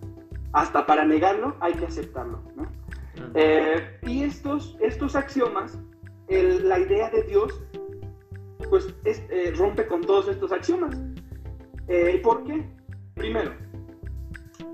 [0.53, 2.43] hasta para negarlo hay que aceptarlo.
[2.57, 2.67] ¿no?
[3.35, 5.79] Eh, y estos, estos axiomas,
[6.29, 7.63] la idea de Dios,
[8.71, 10.99] pues eh, rompe con todos estos axiomas.
[11.89, 12.65] Eh, ¿Por qué?
[13.15, 13.53] Primero,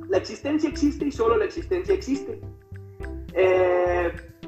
[0.09, 2.41] la existencia existe y solo la existencia existe.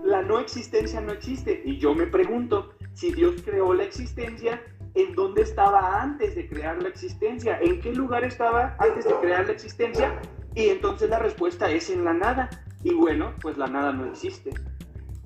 [0.05, 1.63] la no existencia no existe.
[1.65, 4.63] Y yo me pregunto, si Dios creó la existencia,
[4.95, 9.47] en dónde estaba antes de crear la existencia, en qué lugar estaba antes de crear
[9.47, 10.21] la existencia,
[10.55, 12.51] y entonces la respuesta es en la nada.
[12.83, 14.51] Y bueno, pues la nada no existe.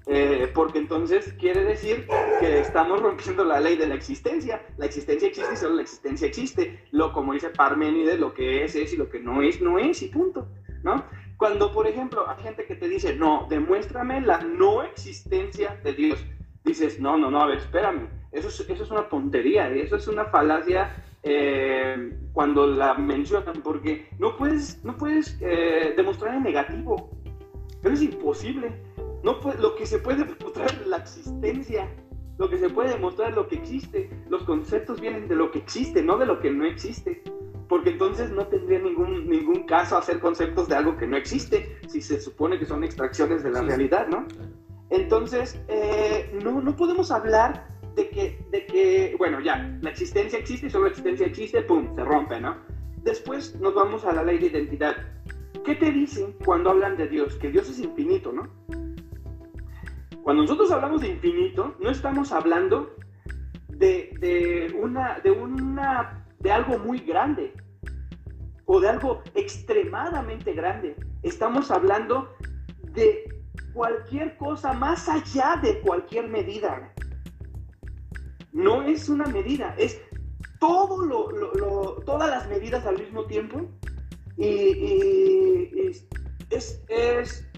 [0.06, 2.06] Eh, porque entonces quiere decir
[2.38, 4.62] que estamos rompiendo la ley de la existencia.
[4.76, 6.84] La existencia existe y solo la existencia existe.
[6.90, 10.02] Lo, como dice Parménides, lo que es es y lo que no es, no es
[10.02, 10.48] y punto.
[10.82, 11.04] ¿no?
[11.36, 16.24] Cuando, por ejemplo, hay gente que te dice, no, demuéstrame la no existencia de Dios,
[16.62, 20.06] dices, no, no, no, a ver, espérame, eso es, eso es una tontería, eso es
[20.06, 27.10] una falacia eh, cuando la mencionan, porque no puedes, no puedes eh, demostrar en negativo,
[27.82, 28.72] pero es imposible.
[29.22, 31.88] No lo que se puede demostrar es la existencia,
[32.36, 34.10] lo que se puede demostrar es lo que existe.
[34.28, 37.22] Los conceptos vienen de lo que existe, no de lo que no existe
[37.68, 42.00] porque entonces no tendría ningún, ningún caso hacer conceptos de algo que no existe, si
[42.00, 44.26] se supone que son extracciones de la realidad, ¿no?
[44.90, 50.66] Entonces, eh, no, no podemos hablar de que, de que, bueno, ya, la existencia existe
[50.66, 52.56] y solo la existencia existe, ¡pum!, se rompe, ¿no?
[53.02, 54.96] Después nos vamos a la ley de identidad.
[55.64, 57.36] ¿Qué te dicen cuando hablan de Dios?
[57.36, 58.48] Que Dios es infinito, ¿no?
[60.22, 62.96] Cuando nosotros hablamos de infinito, no estamos hablando
[63.68, 67.52] de, de, una, de, una, de algo muy grande
[68.64, 70.96] o de algo extremadamente grande.
[71.22, 72.34] Estamos hablando
[72.94, 73.24] de
[73.74, 76.93] cualquier cosa más allá de cualquier medida.
[78.54, 80.00] No es una medida, es
[80.60, 83.68] todo lo, todas las medidas al mismo tiempo.
[84.36, 85.90] Y,
[86.50, 87.48] es, es,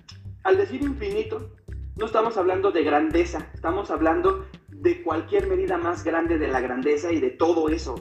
[0.43, 1.51] al decir infinito,
[1.97, 7.13] no estamos hablando de grandeza, estamos hablando de cualquier medida más grande de la grandeza
[7.13, 7.95] y de todo eso.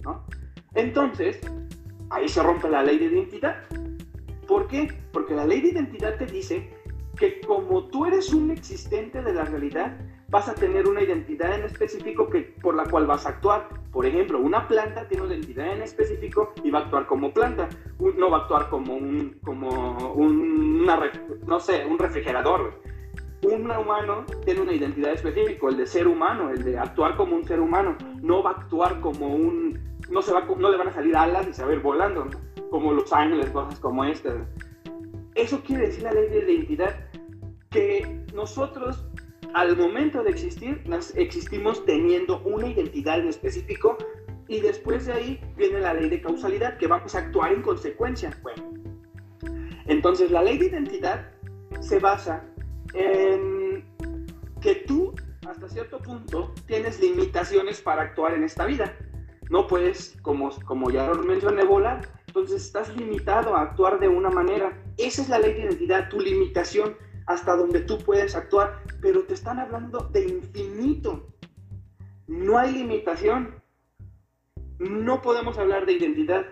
[0.00, 0.26] ¿no?
[0.74, 1.40] Entonces,
[2.10, 3.62] ahí se rompe la ley de identidad.
[4.48, 4.92] ¿Por qué?
[5.12, 6.74] Porque la ley de identidad te dice
[7.16, 9.96] que como tú eres un existente de la realidad,
[10.32, 13.68] vas a tener una identidad en específico que, por la cual vas a actuar.
[13.92, 17.68] Por ejemplo, una planta tiene una identidad en específico y va a actuar como planta.
[18.16, 20.86] No va a actuar como un, como un,
[21.46, 22.80] no sé, un refrigerador.
[23.42, 27.44] Un humano tiene una identidad específica, el de ser humano, el de actuar como un
[27.44, 27.94] ser humano.
[28.22, 31.46] No va a actuar como un, no, se va, no le van a salir alas
[31.46, 32.26] y se va a ir volando,
[32.70, 34.36] como los ángeles, cosas como estas.
[35.34, 36.96] Eso quiere decir la ley de identidad,
[37.68, 39.04] que nosotros
[39.54, 40.82] al momento de existir,
[41.16, 43.96] existimos teniendo una identidad en específico
[44.48, 48.38] y después de ahí viene la ley de causalidad, que vamos a actuar en consecuencia.
[48.42, 48.72] Bueno,
[49.86, 51.30] entonces la ley de identidad
[51.80, 52.44] se basa
[52.94, 53.84] en
[54.60, 55.14] que tú,
[55.46, 58.96] hasta cierto punto, tienes limitaciones para actuar en esta vida.
[59.50, 62.08] No puedes, como, como ya lo mencioné, volar.
[62.26, 64.72] Entonces estás limitado a actuar de una manera.
[64.96, 69.34] Esa es la ley de identidad, tu limitación hasta donde tú puedes actuar, pero te
[69.34, 71.28] están hablando de infinito.
[72.26, 73.62] No hay limitación.
[74.78, 76.46] No podemos hablar de identidad.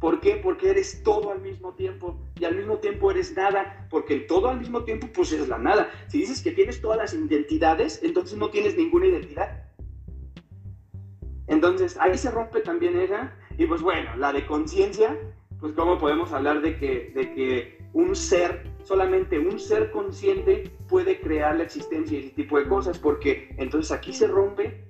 [0.00, 0.36] ¿Por qué?
[0.36, 4.48] Porque eres todo al mismo tiempo y al mismo tiempo eres nada, porque el todo
[4.48, 5.90] al mismo tiempo pues es la nada.
[6.08, 9.64] Si dices que tienes todas las identidades, entonces no tienes ninguna identidad.
[11.46, 15.16] Entonces ahí se rompe también esa y pues bueno, la de conciencia,
[15.60, 21.18] pues cómo podemos hablar de que, de que un ser, solamente un ser consciente puede
[21.18, 24.84] crear la existencia y ese tipo de cosas, porque entonces aquí se rompe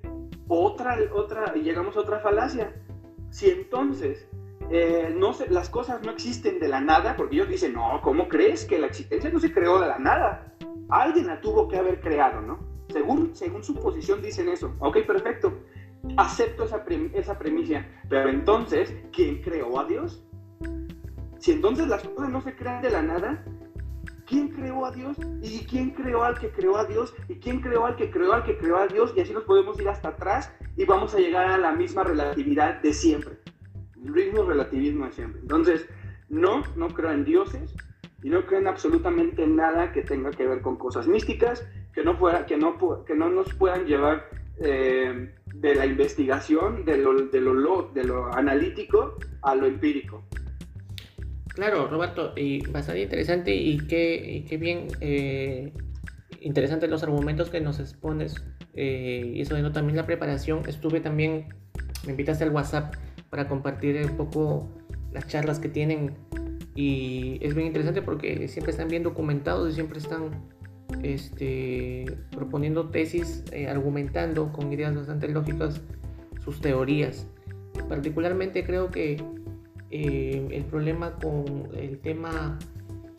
[0.48, 2.74] otra, otra, y llegamos a otra falacia.
[3.30, 4.28] Si entonces
[4.70, 8.64] eh, no las cosas no existen de la nada, porque ellos dicen, no, ¿cómo crees
[8.64, 10.52] que la existencia no se creó de la nada?
[10.88, 12.58] Alguien la tuvo que haber creado, ¿no?
[12.88, 14.74] Según, según su posición dicen eso.
[14.80, 15.52] Ok, perfecto.
[16.16, 20.25] Acepto esa, esa premisa, pero entonces, ¿quién creó a Dios?
[21.46, 23.44] Si entonces las cosas no se crean de la nada,
[24.26, 25.16] ¿quién creó a Dios?
[25.40, 27.14] ¿Y quién creó al que creó a Dios?
[27.28, 29.14] ¿Y quién creó al que creó al que creó a Dios?
[29.16, 32.82] Y así nos podemos ir hasta atrás y vamos a llegar a la misma relatividad
[32.82, 33.38] de siempre.
[33.94, 35.40] El mismo relativismo de siempre.
[35.40, 35.88] Entonces,
[36.28, 37.76] no, no creo en dioses
[38.24, 42.18] y no creo en absolutamente nada que tenga que ver con cosas místicas que no,
[42.18, 44.28] pueda, que no, que no nos puedan llevar
[44.58, 50.24] eh, de la investigación, de lo, de, lo, de lo analítico a lo empírico.
[51.56, 55.72] Claro, Roberto, y bastante interesante y qué, bien eh,
[56.42, 58.44] interesantes los argumentos que nos expones.
[58.74, 60.60] Eh, y eso de no también la preparación.
[60.68, 61.46] Estuve también,
[62.04, 62.94] me invitaste al WhatsApp
[63.30, 64.68] para compartir un poco
[65.14, 66.14] las charlas que tienen
[66.74, 70.30] y es bien interesante porque siempre están bien documentados y siempre están
[71.02, 75.80] este, proponiendo tesis, eh, argumentando con ideas bastante lógicas
[76.44, 77.26] sus teorías.
[77.88, 79.24] Particularmente creo que
[79.90, 82.58] eh, el problema con el tema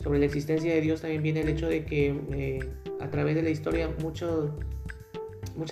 [0.02, 3.42] sobre la existencia de Dios también viene el hecho de que eh, a través de
[3.42, 4.50] la historia muchas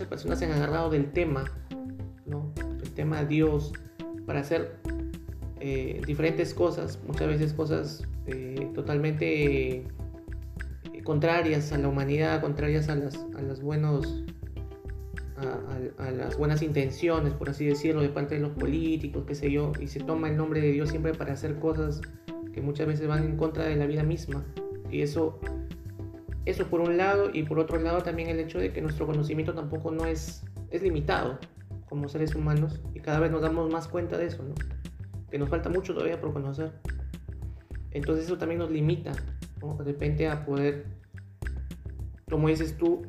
[0.09, 1.44] personas se han agarrado del tema,
[2.24, 2.53] ¿no?
[2.82, 3.72] sistema Dios
[4.26, 4.78] para hacer
[5.61, 8.03] eh, diferentes cosas, muchas veces cosas
[8.74, 9.84] totalmente
[11.05, 14.24] contrarias a la humanidad, contrarias a las, a las buenos
[15.39, 19.72] a, las buenas intenciones, por así decirlo, de parte de los políticos, qué sé yo,
[19.80, 22.01] y se toma el nombre de Dios siempre para hacer cosas
[22.53, 24.45] que muchas veces van en contra de la vida misma.
[24.91, 25.39] Y eso,
[26.47, 29.53] eso por un lado, y por otro lado también el hecho de que nuestro conocimiento
[29.55, 31.39] tampoco no es, es limitado
[31.89, 34.55] como seres humanos, y cada vez nos damos más cuenta de eso, ¿no?
[35.30, 36.72] Que nos falta mucho todavía por conocer.
[37.91, 40.87] Entonces eso también nos limita, de repente a poder,
[42.30, 43.03] como dices tú,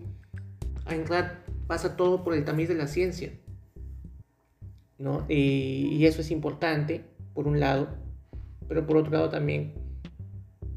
[0.86, 3.32] a entrar pasa todo por el tamiz de la ciencia.
[4.98, 5.26] ¿no?
[5.30, 7.90] Y, eso es importante, por un lado,
[8.68, 9.74] pero por otro lado también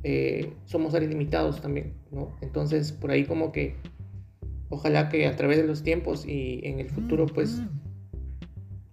[0.03, 2.37] eh, somos seres limitados también, ¿no?
[2.41, 3.77] Entonces, por ahí como que,
[4.69, 7.63] ojalá que a través de los tiempos y en el futuro, pues,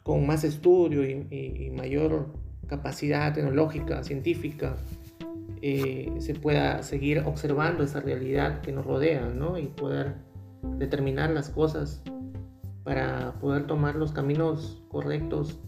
[0.04, 2.34] con más estudio y, mayor
[2.68, 4.78] capacidad tecnológica, científica,
[5.62, 9.58] eh, se pueda seguir observando esa realidad que nos rodea, ¿no?
[9.58, 10.16] Y poder
[10.78, 12.01] determinar las cosas
[12.84, 15.60] para poder tomar los caminos correctos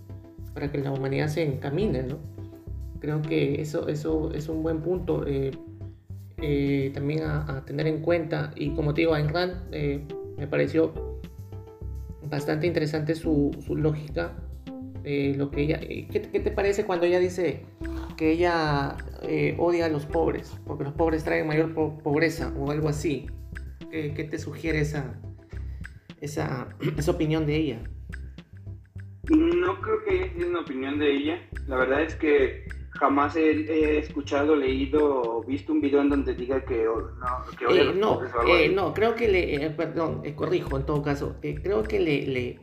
[0.53, 2.17] para que la humanidad se encamine, ¿no?
[2.99, 5.51] Creo que eso, eso es un buen punto eh,
[6.37, 8.51] eh, también a, tener en cuenta.
[8.55, 10.05] Y como te digo, Ayn Rand eh,
[10.37, 11.19] me pareció
[12.29, 14.33] bastante interesante su, su lógica.
[15.03, 17.63] lo que ella, ¿qué, ¿qué, te parece cuando ella dice
[18.17, 18.97] que ella
[19.57, 20.53] odia a los pobres?
[20.65, 23.27] Porque los pobres traen mayor pobreza o algo así.
[23.91, 25.19] ¿Qué, te sugiere esa,
[26.21, 27.83] esa, esa opinión de ella?
[29.29, 31.49] No creo que haya sido una opinión de ella.
[31.67, 36.63] La verdad es que jamás he, escuchado, leído o visto un video en donde diga
[36.65, 41.01] que, no, que eh, no, eh, no, creo que le, eh, perdón, corrijo en todo
[41.01, 42.59] caso, creo que le, le,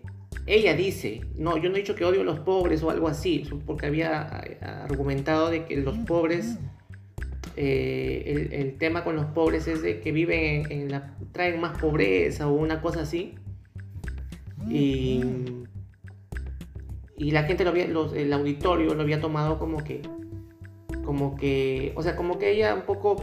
[0.47, 3.49] ella dice, no, yo no he dicho que odio a los pobres o algo así,
[3.65, 4.23] porque había
[4.85, 6.59] argumentado de que los pobres
[7.57, 12.49] eh, el, tema con los pobres es de que viven en, la, traen más pobreza
[12.49, 13.35] o una cosa así.
[14.69, 15.23] Y,
[17.17, 20.03] y la gente lo había, el auditorio lo había tomado como que,
[21.05, 23.17] como que, o sea, como que ella un poco,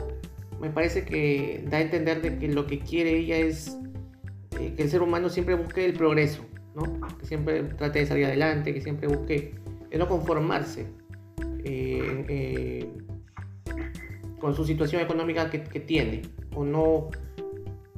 [0.60, 3.78] me parece que da a entender de que lo que quiere ella es
[4.60, 6.44] eh, que el ser humano siempre busque el progreso,
[6.76, 7.00] ¿no?
[7.20, 9.54] Que siempre trate de salir adelante, que siempre busque,
[9.96, 10.88] no conformarse.
[11.66, 12.90] Eh,
[14.44, 16.22] con su situación económica que, tiene,
[16.54, 17.10] o no,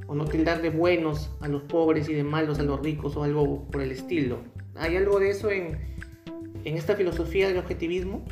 [0.06, 3.24] o no tildar de buenos a los pobres y de malos a los ricos o
[3.24, 4.38] algo por el estilo.
[4.76, 5.76] ¿Hay algo de eso en,
[6.62, 8.24] en esta filosofía del objetivismo?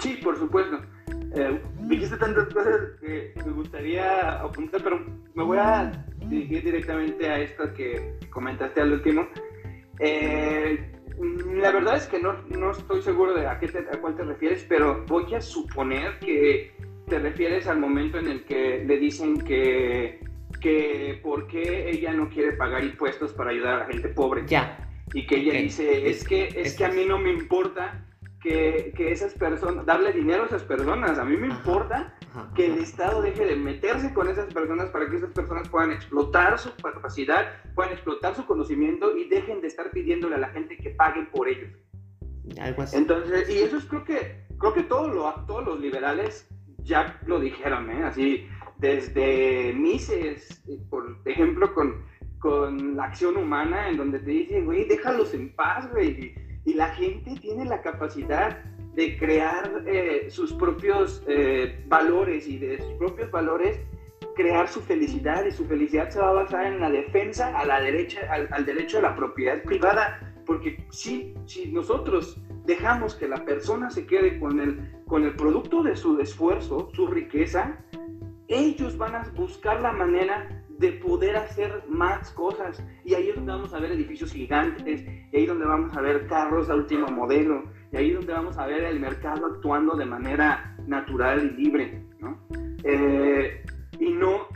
[0.00, 0.80] Sí, por supuesto.
[1.34, 5.04] Eh, dijiste tantas cosas que me gustaría apuntar, pero
[5.34, 9.28] me voy a dirigir directamente a esto que comentaste al último.
[9.98, 14.24] Eh, la verdad es que no, no estoy seguro de a, qué a cuál te
[14.24, 16.72] refieres, pero voy a suponer que
[17.08, 20.20] te refieres al momento en el que le dicen que,
[20.60, 24.44] que por qué ella no quiere pagar impuestos para ayudar a la gente pobre.
[24.46, 24.78] Ya.
[25.12, 28.04] Y que ella dice, es que, es que a mí no me importa
[28.44, 32.14] que, que, esas personas, darle dinero a esas personas, a mí me importa
[32.54, 36.58] que el Estado deje de meterse con esas personas para que esas personas puedan explotar
[36.58, 40.90] su capacidad, puedan explotar su conocimiento y dejen de estar pidiéndole a la gente que
[40.90, 41.70] paguen por ellos.
[42.60, 42.98] Algo así.
[42.98, 46.46] Entonces, y eso es creo que, creo que todos, lo, todos los liberales
[46.82, 48.04] ya lo dijeron, ¿eh?
[48.04, 52.04] Así, desde Mises, por ejemplo, con,
[52.40, 56.34] con la acción humana, en donde te dicen, güey, déjalos en paz, güey.
[56.64, 58.58] Y, la gente tiene la capacidad
[58.94, 63.80] de crear eh, sus propios eh, valores y de sus propios valores
[64.34, 67.80] crear su felicidad y su felicidad se va a basar en la defensa a la
[67.80, 73.90] derecha, al, derecho a la propiedad privada, porque si, si nosotros dejamos que la persona
[73.90, 77.78] se quede con el, con el producto de su esfuerzo, su riqueza,
[78.48, 82.82] ellos van a buscar la manera de poder hacer más cosas.
[83.04, 86.00] Y ahí es donde vamos a ver edificios gigantes, y ahí es donde vamos a
[86.00, 89.96] ver carros de último modelo, y ahí es donde vamos a ver el mercado actuando
[89.96, 92.02] de manera natural y libre.
[92.20, 92.38] ¿no?
[92.82, 93.62] Eh,
[93.98, 94.48] y no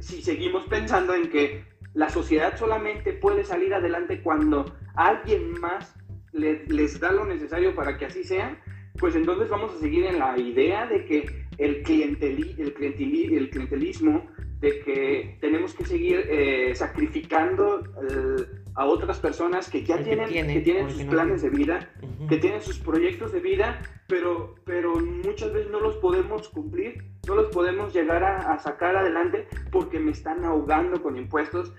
[0.00, 1.64] si seguimos pensando en que
[1.94, 5.94] la sociedad solamente puede salir adelante cuando alguien más
[6.32, 8.60] les da lo necesario para que así sea,
[8.98, 15.74] pues entonces vamos a seguir en la idea de que el clientelismo, de que tenemos
[15.74, 21.42] que seguir eh, sacrificando eh, a otras personas que ya tienen, que, tienen sus planes
[21.42, 21.90] de vida,
[22.28, 27.34] que tienen sus proyectos de vida, pero, pero muchas veces no los podemos cumplir, no
[27.34, 31.72] los podemos llegar a, sacar adelante porque me están ahogando con impuestos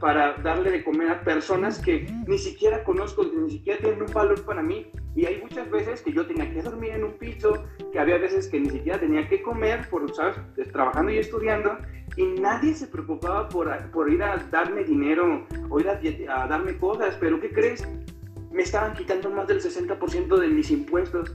[0.00, 4.44] para darle de comer a personas que ni siquiera conozco, ni siquiera tienen un valor
[4.44, 4.90] para mí.
[5.14, 8.48] Y hay muchas veces que yo tenía que dormir en un piso, que había veces
[8.48, 10.36] que ni siquiera tenía que comer por, ¿sabes?,
[10.72, 11.78] trabajando y estudiando,
[12.16, 17.16] y nadie se preocupaba por, por ir a darme dinero o ir a, darme cosas,
[17.20, 17.86] pero ¿qué crees?
[18.50, 21.34] Me estaban quitando más del 60% de mis impuestos.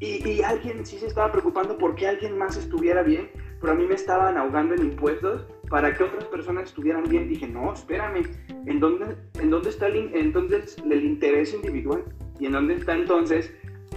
[0.00, 3.30] Y, y, alguien sí se estaba preocupando porque alguien más estuviera bien,
[3.60, 7.28] pero a mí me estaban ahogando en impuestos para que otras personas estuvieran bien.
[7.28, 8.22] Dije, no, espérame,
[8.66, 12.02] ¿en dónde, en dónde está el, entonces el interés individual?
[12.38, 13.52] ¿Y en dónde está entonces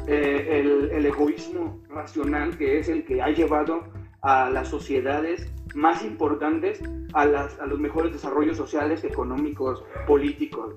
[0.08, 3.84] eh, el, el egoísmo racional que es el que ha llevado
[4.22, 6.82] a las sociedades más importantes
[7.14, 10.76] a, las, a los mejores desarrollos sociales, económicos, políticos.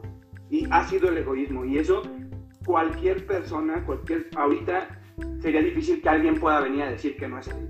[0.51, 1.65] Y ha sido el egoísmo.
[1.65, 2.03] Y eso
[2.65, 5.01] cualquier persona, cualquier, ahorita
[5.41, 7.61] sería difícil que alguien pueda venir a decir que no es así.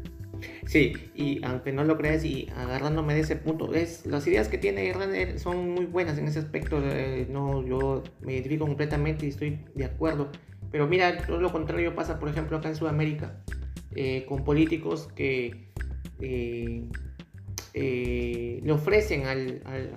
[0.66, 4.58] Sí, y aunque no lo creas y agarrándome de ese punto, es, las ideas que
[4.58, 6.80] tiene Hernández son muy buenas en ese aspecto.
[6.82, 10.30] Eh, no, yo me identifico completamente y estoy de acuerdo.
[10.70, 13.42] Pero mira, todo lo contrario pasa, por ejemplo, acá en Sudamérica,
[13.94, 15.70] eh, con políticos que
[16.20, 16.88] eh,
[17.72, 19.34] le ofrecen a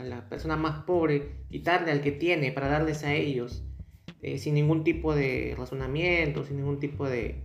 [0.03, 3.63] la persona más pobre quitarle al que tiene para darles a ellos
[4.21, 7.43] eh, sin ningún tipo de razonamiento, sin ningún tipo de,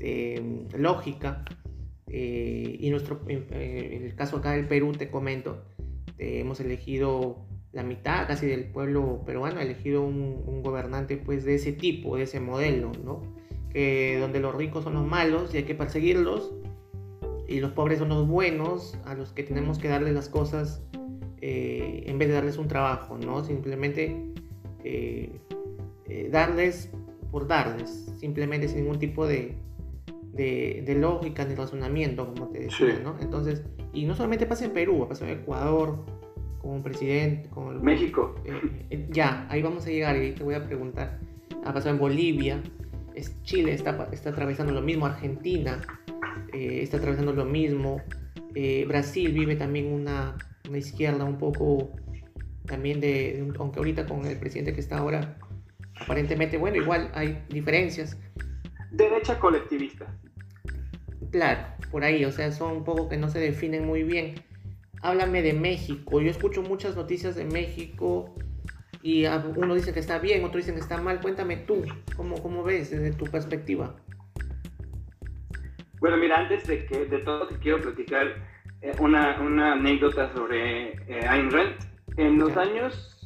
[0.00, 1.44] mm, lógica.
[2.08, 5.64] Eh, y nuestro, en el caso acá del Perú, te comento,
[6.18, 11.54] hemos elegido la mitad casi del pueblo peruano, ha elegido un, un, gobernante pues de
[11.54, 13.22] ese tipo, de ese modelo, ¿no?
[13.70, 16.52] Que donde los ricos son los malos y hay que perseguirlos
[17.50, 20.82] y los pobres son los buenos a los que tenemos que darles las cosas
[21.40, 23.42] eh, en vez de darles un trabajo, ¿no?
[23.44, 24.16] Simplemente
[26.10, 26.90] eh, eh, darles
[27.30, 29.56] por darles, simplemente sin ningún tipo de,
[30.32, 33.16] de, lógica ni razonamiento, como te decía, ¿no?
[33.20, 36.04] Entonces, y no solamente pasa en Perú, pasa en Ecuador,
[36.60, 38.34] con un presidente, con México.
[39.10, 41.20] ya, ahí vamos a llegar y te voy a preguntar.
[41.64, 42.62] Ha pasado en Bolivia,
[43.14, 45.80] es, Chile está, está atravesando lo mismo, Argentina,
[46.52, 48.02] eh, está atravesando lo mismo.
[48.54, 50.36] Eh, Brasil vive también una,
[50.68, 51.90] una, izquierda un poco
[52.66, 55.38] también de, aunque ahorita con el presidente que está ahora,
[56.00, 58.18] aparentemente, bueno, igual hay diferencias.
[58.90, 60.06] Derecha colectivista.
[61.30, 64.34] Claro, por ahí, o sea, son un poco que no se definen muy bien.
[65.02, 66.20] Háblame de México.
[66.20, 68.34] Yo escucho muchas noticias de México
[69.02, 71.20] y uno dice que está bien, otro dice que está mal.
[71.20, 71.84] Cuéntame tú,
[72.16, 73.94] ¿cómo, cómo ves desde tu perspectiva?
[76.00, 78.26] Bueno, mira, antes de, que, de todo te quiero platicar
[78.82, 81.76] eh, una, una, anécdota sobre eh, Ayn Rand.
[82.16, 83.16] En los años,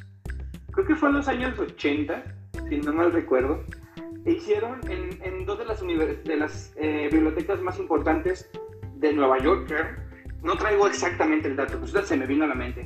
[0.71, 2.34] creo que fue en los años 80,
[2.69, 3.63] si no mal recuerdo,
[4.25, 8.49] hicieron en, en dos de las, de las eh, bibliotecas más importantes
[8.95, 9.71] de Nueva York,
[10.43, 12.83] no traigo exactamente el dato, pues se me vino a la mente.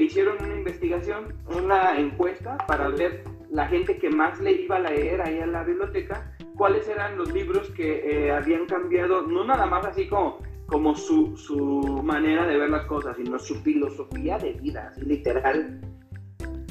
[0.00, 5.20] hicieron una investigación, una encuesta para ver la gente que más le iba a leer
[5.22, 9.86] ahí a la biblioteca cuáles eran los libros que eh, habían cambiado, no nada más
[9.86, 14.92] así como, como su, su, manera de ver las cosas, sino su filosofía de vida,
[14.98, 15.80] literal,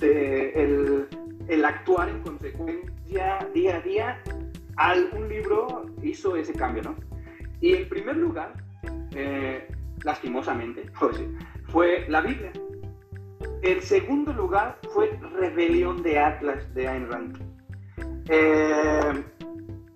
[0.02, 1.08] el,
[1.48, 4.24] el, actuar en consecuencia día a día.
[4.76, 6.96] Algún libro hizo ese cambio, ¿no?
[7.62, 8.54] Y el primer lugar,
[9.16, 9.68] eh,
[10.04, 11.24] lastimosamente, pues,
[11.70, 12.52] fue la Biblia.
[13.64, 17.38] El segundo lugar fue Rebelión de Atlas de Ayn Rand.
[18.30, 19.24] Eh,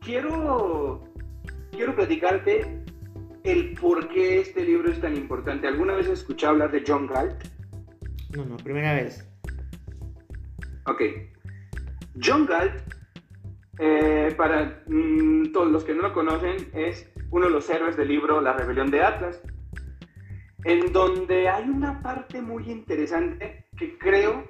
[0.01, 1.03] quiero,
[1.71, 2.81] quiero platicarte
[3.43, 5.67] el por qué este libro es tan importante.
[5.67, 7.43] ¿Alguna vez has escuchado hablar de John Galt?
[8.35, 9.27] No, no, primera vez.
[10.85, 11.01] Ok.
[12.20, 12.74] John Galt,
[13.80, 18.09] eh, para mm, todos los que no lo conocen, es uno de los héroes del
[18.09, 19.41] libro La rebelión de Atlas,
[20.66, 24.49] en donde hay una parte muy interesante que creo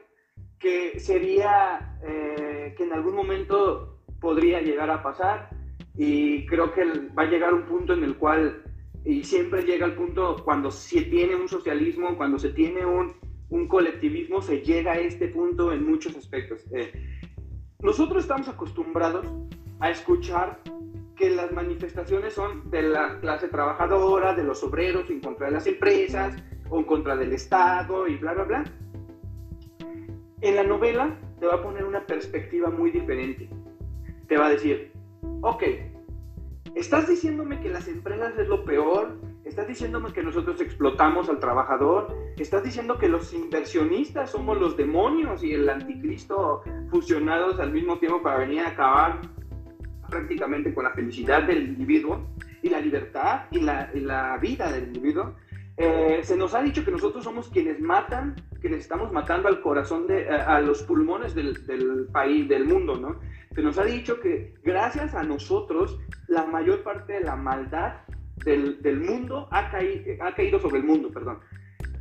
[0.59, 5.49] que sería eh, que en algún momento podría llegar a pasar
[5.95, 6.85] y creo que
[7.17, 8.63] va a llegar un punto en el cual,
[9.05, 13.13] y siempre llega el punto cuando se tiene un socialismo, cuando se tiene un,
[13.49, 16.63] un colectivismo, se llega a este punto en muchos aspectos.
[16.73, 16.91] Eh,
[17.81, 19.25] nosotros estamos acostumbrados
[19.79, 20.59] a escuchar
[21.15, 25.67] que las manifestaciones son de la clase trabajadora, de los obreros en contra de las
[25.67, 26.35] empresas
[26.69, 28.63] o en contra del Estado y bla, bla, bla.
[30.41, 33.49] En la novela te va a poner una perspectiva muy diferente
[34.31, 34.93] te va a decir,
[35.41, 35.63] ok,
[36.73, 39.19] estás diciéndome que las empresas es lo peor,
[39.51, 45.43] estás diciéndome que nosotros explotamos al trabajador, estás diciendo que los inversionistas somos los demonios
[45.43, 49.19] y el anticristo fusionados al mismo tiempo para venir a acabar
[50.09, 52.29] prácticamente con la felicidad del individuo
[52.61, 55.35] y la libertad y la, vida del individuo.
[55.75, 60.07] Eh, se nos ha dicho que nosotros somos quienes matan, quienes estamos matando al corazón,
[60.07, 63.19] de, a, los pulmones del, del, país, del mundo, ¿no?
[63.53, 67.95] Se nos ha dicho que gracias a nosotros la mayor parte de la maldad
[68.43, 71.39] del, del mundo ha, caído, ha caído sobre el mundo, perdón.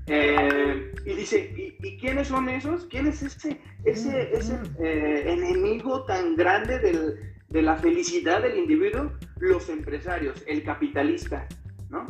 [0.06, 2.86] Eh, y dice, ¿y, quiénes son esos?
[2.86, 9.12] ¿Quién es ese, ese, ese eh, enemigo tan grande del, de la felicidad del individuo?
[9.38, 11.46] Los empresarios, el capitalista,
[11.90, 12.08] ¿no?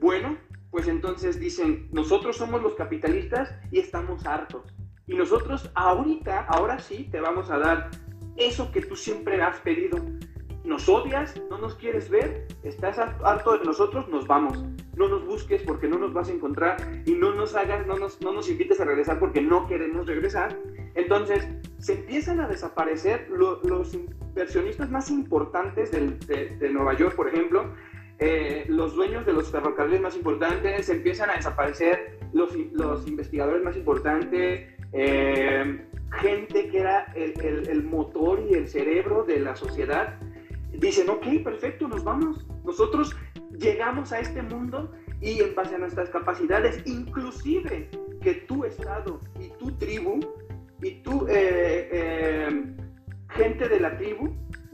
[0.00, 0.36] Bueno,
[0.70, 4.74] pues entonces dicen, nosotros somos los capitalistas y estamos hartos.
[5.06, 7.90] Y nosotros ahorita, ahora sí, te vamos a dar
[8.36, 10.04] eso que tú siempre has pedido.
[10.68, 14.62] Nos odias, no nos quieres ver, estás harto de nosotros, nos vamos.
[14.96, 18.20] No nos busques porque no nos vas a encontrar y no nos hagas, no nos,
[18.20, 20.54] no nos invites a regresar porque no queremos regresar.
[20.94, 21.48] Entonces,
[21.78, 27.72] se empiezan a desaparecer los inversionistas más importantes de, Nueva York, por ejemplo,
[28.18, 33.74] eh, los dueños de los ferrocarriles más importantes, empiezan a desaparecer los, los investigadores más
[33.74, 35.80] importantes, eh,
[36.20, 40.18] gente que era el, el, motor y el cerebro de la sociedad,
[40.78, 42.46] dicen, ok, perfecto, nos vamos.
[42.64, 43.16] Nosotros
[43.58, 49.48] llegamos a este mundo y en base a nuestras capacidades, inclusive que tu estado y
[49.58, 50.20] tu tribu
[50.82, 52.74] y tu eh, eh,
[53.30, 54.32] gente de la tribu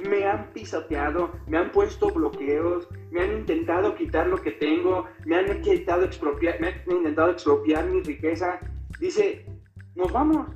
[0.09, 5.37] me han pisoteado, me han puesto bloqueos, me han intentado quitar lo que tengo, me
[5.37, 8.61] han intentado expropiar, me han intentado expropiar mi riqueza.
[9.01, 9.47] Dice,
[9.95, 10.49] nos vamos,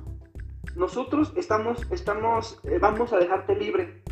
[0.75, 4.03] nosotros estamos, estamos, eh, vamos a dejarte libre.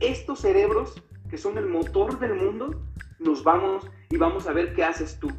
[0.00, 2.82] Estos cerebros, que son el motor del mundo,
[3.18, 5.30] nos vamos y vamos a ver qué haces tú.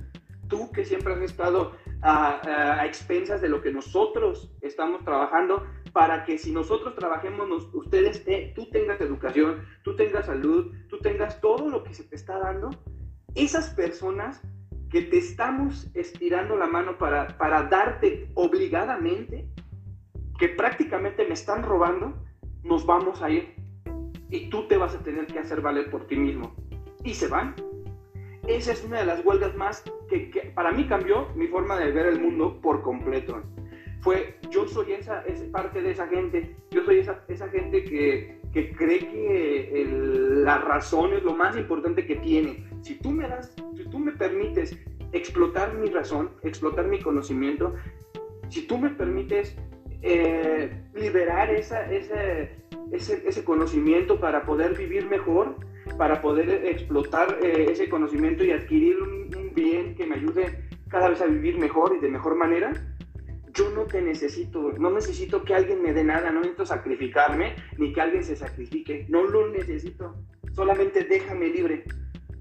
[0.48, 6.38] Tú que siempre has estado a, expensas de lo que nosotros estamos trabajando para que
[6.38, 8.24] si nosotros trabajemos, ustedes,
[8.56, 12.70] tú tengas educación, tú tengas salud, tú tengas todo lo que se te está dando.
[13.36, 14.42] Esas personas
[14.90, 19.50] que te estamos estirando la mano para, para darte obligadamente,
[20.40, 22.14] que prácticamente me están robando,
[22.64, 23.57] nos vamos a ir
[24.30, 26.56] y tú te vas a tener que hacer valer por ti mismo.
[27.04, 27.56] Y se van.
[28.48, 32.06] Esa es una de las huelgas más que, para mí cambió mi forma de ver
[32.06, 33.42] el mundo por completo.
[34.00, 38.40] Fue, yo soy esa, esa parte de esa gente, yo soy esa, esa gente que,
[38.54, 39.88] que cree que
[40.44, 42.64] la razón es lo más importante que tiene.
[42.82, 44.78] Si tú me das, si tú me permites
[45.12, 47.74] explotar mi razón, explotar mi conocimiento,
[48.50, 49.58] si tú me permites
[50.02, 52.52] eh, liberar esa, ese,
[52.92, 55.56] ese, conocimiento para poder vivir mejor,
[55.98, 61.22] para poder explotar eh, ese conocimiento y adquirir un, bien que me ayude cada vez
[61.22, 62.74] a vivir mejor y de mejor manera.
[63.54, 67.92] Yo no te necesito, no necesito que alguien me dé nada, no necesito sacrificarme ni
[67.92, 70.16] que alguien se sacrifique, no lo necesito,
[70.54, 71.84] solamente déjame libre.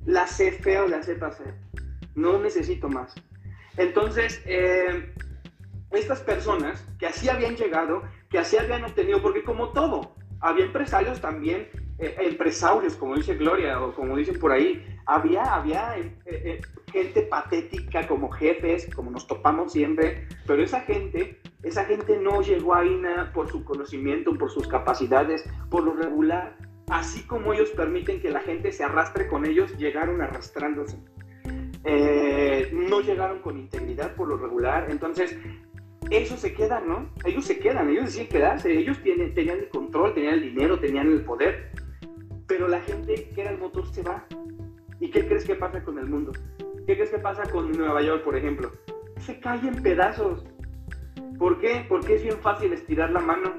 [0.04, 1.54] La sé feo, la sé pasar,
[2.14, 3.14] no necesito más.
[3.78, 5.12] Entonces, eh,
[5.96, 11.20] estas personas que así habían llegado, que así habían obtenido, porque como todo, había empresarios
[11.20, 11.68] también,
[11.98, 16.60] eh, empresarios, como dice Gloria, o como dicen por ahí, había, había eh, eh,
[16.92, 22.74] gente patética como jefes, como nos topamos siempre, pero esa gente, esa gente no llegó
[22.74, 26.58] ahí nada por su conocimiento, por sus capacidades, por lo regular,
[26.90, 30.98] así como ellos permiten que la gente se arrastre con ellos, llegaron arrastrándose.
[32.72, 35.38] no llegaron con integridad por lo regular, entonces
[36.10, 37.08] eso se queda, ¿no?
[37.24, 41.24] Ellos se quedan, ellos deciden quedarse, ellos tenían el control, tenían el dinero, tenían el
[41.24, 41.70] poder,
[42.46, 44.24] pero la gente que era el motor se va.
[45.00, 46.32] ¿Y qué crees que pasa con el mundo?
[46.86, 48.70] ¿Qué crees que pasa con Nueva York, por ejemplo?
[49.18, 50.44] Se cae en pedazos.
[51.38, 51.84] ¿Por qué?
[51.88, 53.54] Porque es bien fácil estirar la mano,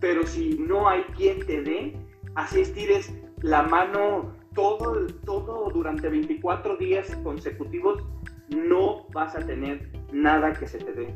[0.00, 1.96] pero si no hay quien te dé,
[2.36, 8.02] así estires la mano todo, todo durante 24 días consecutivos,
[8.48, 11.14] no vas a tener nada que se te dé.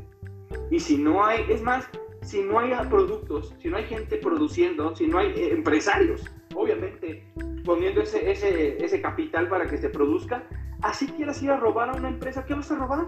[0.69, 1.87] Y si no hay, es más,
[2.21, 6.23] si no hay productos, si no hay gente produciendo, si no hay eh, empresarios,
[6.55, 7.31] obviamente,
[7.65, 10.47] poniendo ese, ese, ese capital para que se produzca,
[10.81, 13.07] así quieras ir a robar a una empresa, ¿qué vas a robar?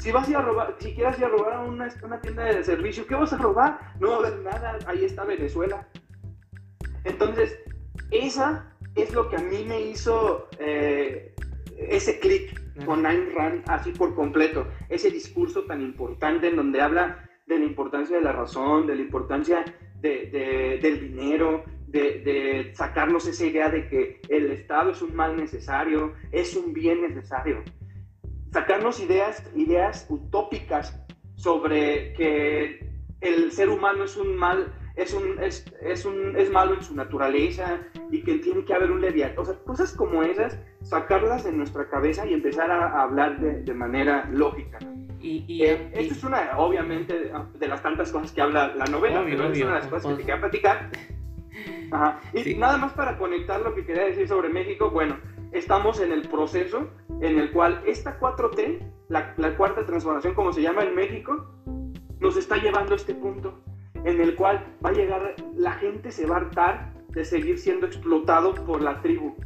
[0.00, 2.44] Si vas a ir a robar, si quieres ir a robar a una, una tienda
[2.44, 3.94] de servicio, ¿qué vas a robar?
[3.98, 5.88] No va a haber nada, ahí está Venezuela.
[7.04, 7.58] Entonces,
[8.10, 11.34] esa es lo que a mí me hizo eh,
[11.76, 17.28] ese clic con Ayn Rand así por completo, ese discurso tan importante en donde habla
[17.46, 19.64] de la importancia de la razón, de la importancia
[20.00, 26.14] de, del dinero, de, sacarnos esa idea de que el Estado es un mal necesario,
[26.32, 27.62] es un bien necesario.
[28.52, 31.00] Sacarnos ideas, ideas utópicas
[31.36, 32.80] sobre que
[33.20, 36.94] el ser humano es un mal, es, un, es, es, un, es malo en su
[36.94, 37.80] naturaleza
[38.10, 39.38] y que tiene que haber un leviatán.
[39.38, 43.74] O sea, cosas como esas, sacarlas de nuestra cabeza y empezar a, hablar de, de,
[43.74, 44.78] manera lógica.
[45.20, 49.50] Y, eh, esto es una, obviamente, de, las tantas cosas que habla la novela, pero
[49.50, 50.90] es una de las cosas que te quería platicar.
[52.32, 55.18] Y nada más para conectar lo que quería decir sobre México, bueno,
[55.52, 56.90] estamos en el proceso
[57.20, 61.46] en el cual esta 4T, la, la cuarta transformación como se llama en México,
[62.20, 63.62] nos está llevando a este punto
[64.06, 67.86] en el cual va a llegar, la gente se va a hartar de seguir siendo
[67.86, 69.36] explotado por la tribu.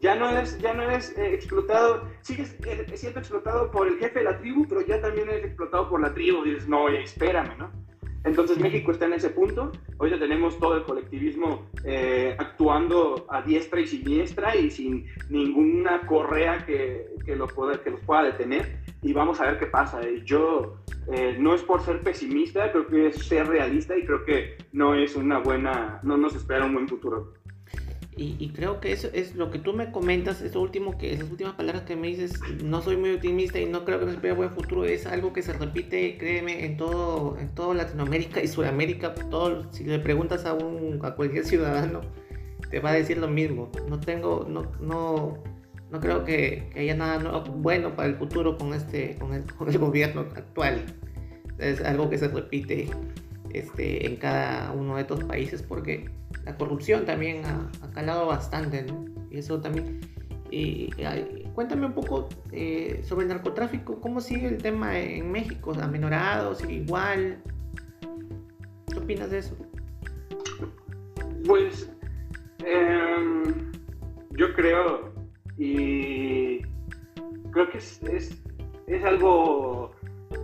[0.00, 2.54] Ya no eres, ya no eres eh, explotado, sigues
[2.94, 6.12] siendo explotado por el jefe de la tribu, pero ya también eres explotado por la
[6.12, 6.44] tribu.
[6.44, 7.72] Dices, no, espérame, ¿no?
[8.26, 9.70] Entonces México está en ese punto.
[9.98, 16.00] Hoy ya tenemos todo el colectivismo eh, actuando a diestra y siniestra y sin ninguna
[16.06, 18.80] correa que, que, lo pueda, que los pueda detener.
[19.00, 20.00] Y vamos a ver qué pasa.
[20.24, 24.56] Yo eh, no es por ser pesimista, creo que es ser realista y creo que
[24.72, 27.32] no es una buena, no nos espera un buen futuro.
[28.18, 31.52] Y, creo que eso es lo que tú me comentas, eso último que esas últimas
[31.54, 34.50] palabras que me dices, no soy muy optimista y no creo que nos espera buen
[34.52, 39.70] futuro, es algo que se repite, créeme, en todo, en todo Latinoamérica y Sudamérica, todo,
[39.70, 42.00] si le preguntas a un, a cualquier ciudadano,
[42.70, 43.70] te va a decir lo mismo.
[43.86, 45.36] No tengo, no, no,
[45.90, 49.76] no creo que, haya nada bueno para el futuro con este, con el, con el
[49.76, 50.86] gobierno actual.
[51.58, 52.88] Es algo que se repite
[53.58, 56.10] este, en cada uno de estos países porque
[56.44, 58.86] la corrupción también ha, calado bastante,
[59.30, 60.00] Y eso también...
[60.50, 60.90] Y,
[61.54, 65.74] cuéntame un poco eh, sobre el narcotráfico, ¿cómo sigue el tema en México?
[65.80, 66.62] ¿Amenorados?
[66.68, 67.42] ¿Igual?
[68.92, 69.56] ¿Qué opinas de eso?
[71.46, 71.90] Pues
[72.64, 73.72] em,
[74.32, 75.12] yo creo
[75.58, 76.60] y
[77.50, 78.42] creo que es, es,
[78.86, 79.95] es algo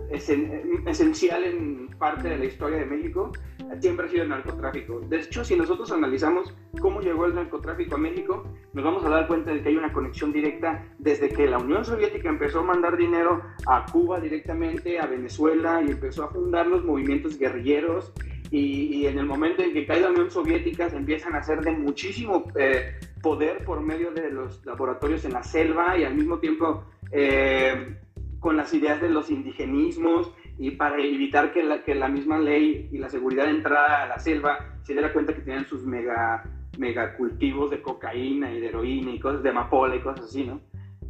[0.09, 3.31] esencial en parte de la historia de México,
[3.79, 4.99] siempre ha sido el narcotráfico.
[5.01, 9.27] De hecho, si nosotros analizamos cómo llegó el narcotráfico a México, nos vamos a dar
[9.27, 12.97] cuenta de que hay una conexión directa desde que la Unión Soviética empezó a mandar
[12.97, 18.11] dinero a Cuba directamente, a Venezuela y empezó a fundar los movimientos guerrilleros.
[18.51, 21.71] Y, en el momento en que cae la Unión Soviética se empiezan a hacer de
[21.71, 26.83] muchísimo eh, poder por medio de los laboratorios en la selva y al mismo tiempo
[27.11, 27.97] eh,
[28.43, 30.29] con las ideas de los indigenismos
[30.59, 34.07] y para evitar que la, que la misma ley y la seguridad de entrada a
[34.07, 36.43] la selva se diera cuenta que tenían sus mega,
[36.77, 40.59] mega cultivos de cocaína y de heroína y cosas de amapola y cosas así, ¿no?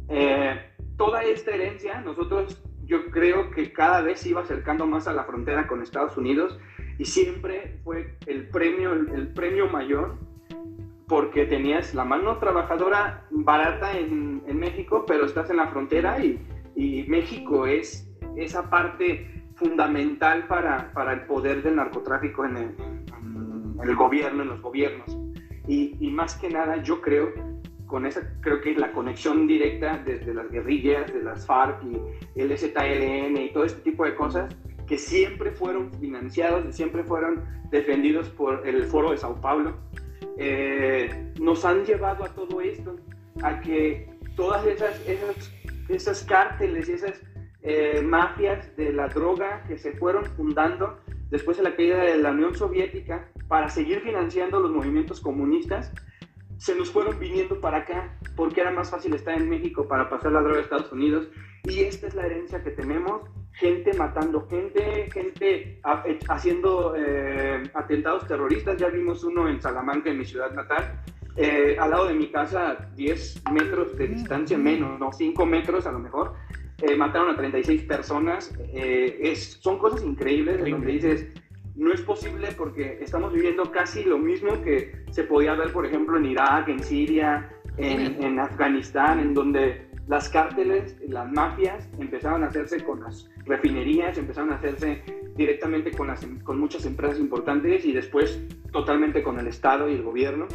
[0.08, 0.60] Eh,
[0.96, 5.24] toda esta herencia, nosotros yo creo que cada vez se iba acercando más a la
[5.24, 6.56] frontera con Estados Unidos
[6.98, 10.18] y siempre fue el premio, el, premio mayor
[11.08, 16.38] porque tenías la mano trabajadora barata en, en México, pero estás en la frontera y
[16.76, 22.56] y México es esa parte fundamental para, para el poder del narcotráfico en
[23.82, 25.16] el, gobierno, en los gobiernos.
[25.66, 27.32] Y, y, más que nada, yo creo,
[27.86, 32.58] con esa, creo que la conexión directa desde las guerrillas, de las FARC y el
[32.58, 34.54] ZLN y todo este tipo de cosas,
[34.86, 39.74] que siempre fueron financiados siempre fueron defendidos por el Foro de Sao Paulo,
[40.36, 42.96] eh, nos han llevado a todo esto,
[43.42, 45.52] a que todas esas, esas
[45.88, 47.20] esas cárteles y esas
[47.62, 50.98] eh, mafias de la droga que se fueron fundando
[51.30, 55.92] después de la caída de la Unión Soviética para seguir financiando los movimientos comunistas,
[56.58, 60.32] se nos fueron viniendo para acá porque era más fácil estar en México para pasar
[60.32, 61.28] la droga a Estados Unidos.
[61.64, 63.22] Y esta es la herencia que tenemos,
[63.52, 65.80] gente matando gente, gente
[66.28, 68.76] haciendo eh, atentados terroristas.
[68.76, 71.00] Ya vimos uno en Salamanca, en mi ciudad natal,
[71.36, 75.92] eh, al lado de mi casa, 10 metros de distancia menos, no, 5 metros a
[75.92, 76.34] lo mejor,
[76.82, 78.54] eh, mataron a 36 personas.
[78.72, 81.28] Eh, es, son cosas increíbles donde dices,
[81.74, 86.16] no es posible porque estamos viviendo casi lo mismo que se podía ver, por ejemplo,
[86.16, 92.48] en Irak, en Siria, en, en Afganistán, en donde las cárteles, las mafias empezaron a
[92.48, 95.02] hacerse con las refinerías, empezaron a hacerse
[95.34, 98.40] directamente con, las, con muchas empresas importantes y después
[98.70, 100.46] totalmente con el Estado y el gobierno.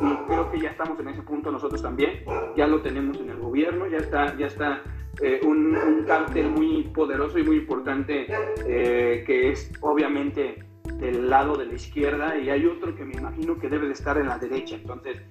[0.00, 2.22] Y creo que ya estamos en ese punto nosotros también,
[2.56, 4.82] ya lo tenemos en el gobierno, ya está, ya está
[5.22, 8.26] eh, un, un, cártel muy poderoso y muy importante
[8.66, 10.62] eh, que es obviamente
[10.98, 14.18] del lado de la izquierda y hay otro que me imagino que debe de estar
[14.18, 14.76] en la derecha.
[14.76, 15.22] Entonces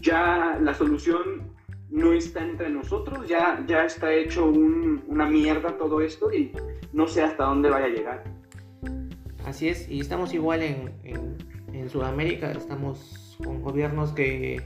[0.00, 1.52] ya la solución
[1.92, 6.50] no está entre nosotros, ya, ya está hecho una mierda todo esto y
[6.92, 8.24] no sé hasta dónde vaya a llegar.
[9.44, 10.90] Así es, y estamos igual en,
[11.72, 14.62] en Sudamérica estamos con gobiernos que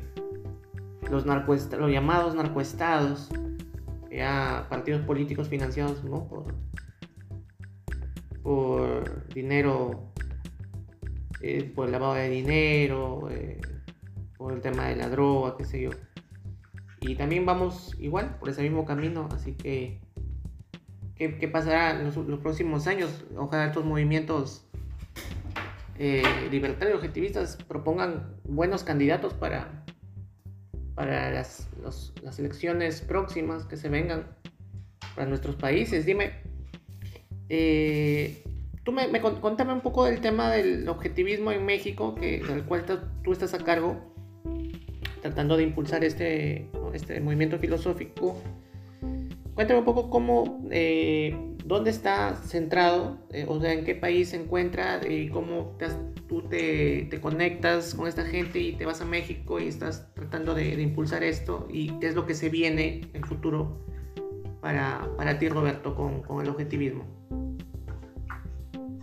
[1.11, 3.29] los, los llamados narcoestados,
[4.11, 6.29] ya partidos políticos financiados ¿no?
[6.29, 6.55] por,
[8.43, 10.13] por dinero,
[11.41, 13.61] eh, por el lavado de dinero, eh,
[14.37, 15.91] por el tema de la droga, qué sé yo.
[17.01, 20.01] Y también vamos igual por ese mismo camino, así que
[21.15, 23.25] ¿qué, pasará en los, próximos años?
[23.37, 24.67] Ojalá estos movimientos
[25.99, 29.85] eh, libertarios, objetivistas propongan buenos candidatos para,
[30.95, 31.69] para las,
[32.23, 34.27] las elecciones próximas que se vengan
[35.15, 36.07] para nuestros países.
[36.07, 36.33] Dime,
[37.49, 38.43] eh,
[38.85, 42.85] tú me, me, contame un poco del tema del objetivismo en México, del cual
[43.23, 44.15] tú estás a cargo,
[45.27, 48.41] tratando de impulsar este, este movimiento filosófico.
[49.55, 54.37] Cuéntame un poco cómo, eh, dónde está centrado, eh, o sea, en qué país se
[54.37, 55.77] encuentra y cómo
[56.29, 60.55] tú te, te, conectas con esta gente y te vas a México y estás tratando
[60.55, 63.81] de, impulsar esto y qué es lo que se viene en el futuro
[64.61, 67.05] para, para ti, Roberto, con, con, el objetivismo.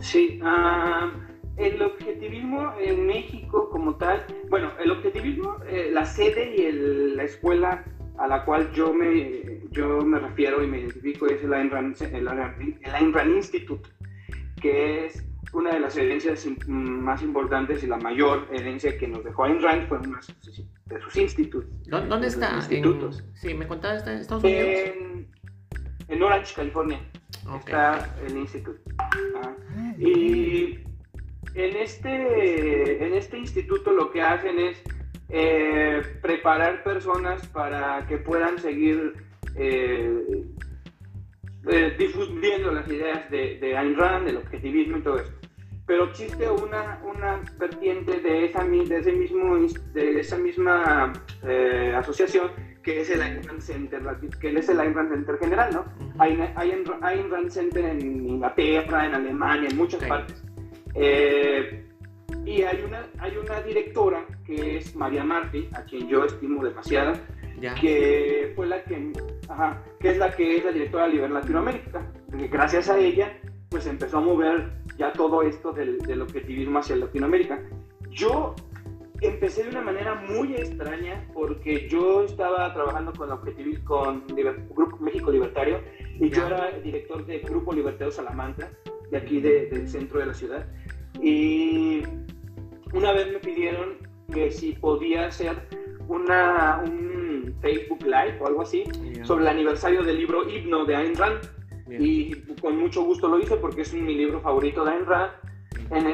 [0.00, 6.62] Sí, uh, el objetivismo en México como tal, bueno, el objetivismo, eh, la sede y
[6.62, 7.84] el, la escuela
[8.18, 11.96] a la cual yo me, yo me refiero y me identifico es el Ayn Rand,
[12.02, 13.88] el, Institute,
[14.60, 19.44] que es una de las herencias más importantes y la mayor herencia que nos dejó
[19.44, 20.18] Ayn Rand fue uno
[20.86, 21.70] de sus institutos.
[21.86, 22.56] ¿Dónde está?
[22.56, 23.24] Institutos.
[23.34, 24.64] sí, me contabas, está en Estados Unidos.
[24.66, 25.28] En,
[26.08, 27.00] en Orange, California.
[27.58, 28.80] Está el instituto.
[29.36, 29.54] Ah.
[29.98, 30.78] Y
[31.54, 34.82] en este, en este instituto lo que hacen es
[35.28, 39.14] eh, preparar personas para que puedan seguir
[39.56, 40.44] eh,
[41.66, 45.32] eh, difundiendo las ideas de, de, Ayn Rand, del objetivismo y todo eso.
[45.86, 49.56] Pero existe una, una vertiente de esa, de ese mismo,
[49.92, 51.12] de esa misma
[51.96, 52.50] asociación
[52.82, 54.02] que es el Ayn Rand Center,
[54.40, 55.84] que es el Ayn Rand Center general, ¿no?
[56.18, 60.42] Hay, hay Ayn Rand Center en Inglaterra, en Alemania, en muchas partes.
[60.94, 67.14] Y hay una, hay una directora que es María Martí, a quien yo estimo demasiado,
[67.80, 69.12] que fue la que,
[70.00, 72.06] que es la que es la directora de Liber Latinoamérica.
[72.36, 73.38] Que gracias a ella,
[73.70, 77.60] pues empezó a mover ya todo esto del, del objetivismo hacia Latinoamérica.
[78.10, 78.54] Yo
[79.20, 85.30] empecé de una manera muy extraña porque yo estaba trabajando con objetivismo con Grupo México
[85.30, 85.80] Libertario
[86.20, 88.70] y yo era director del Grupo Libertario Salamanca,
[89.10, 90.66] de aquí del centro de la ciudad.
[91.20, 92.02] Y
[92.92, 93.98] una vez me pidieron
[94.32, 95.56] que si podía hacer
[96.08, 98.84] una, un Facebook Live o algo así
[99.22, 101.40] sobre el aniversario del libro Himno de Ayn Rand.
[101.88, 105.32] Y con mucho gusto lo hice porque es mi libro favorito de Ayn Rand.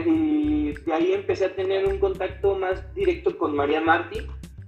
[0.07, 4.21] y de ahí empecé a tener un contacto más directo con María Martí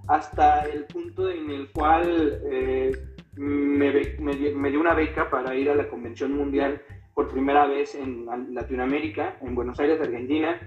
[0.09, 2.93] hasta el punto en el cual eh,
[3.37, 6.83] me, me, dio una beca para ir a la Convención Mundial
[7.15, 10.59] por primera vez en Latinoamérica, en Buenos Aires, Argentina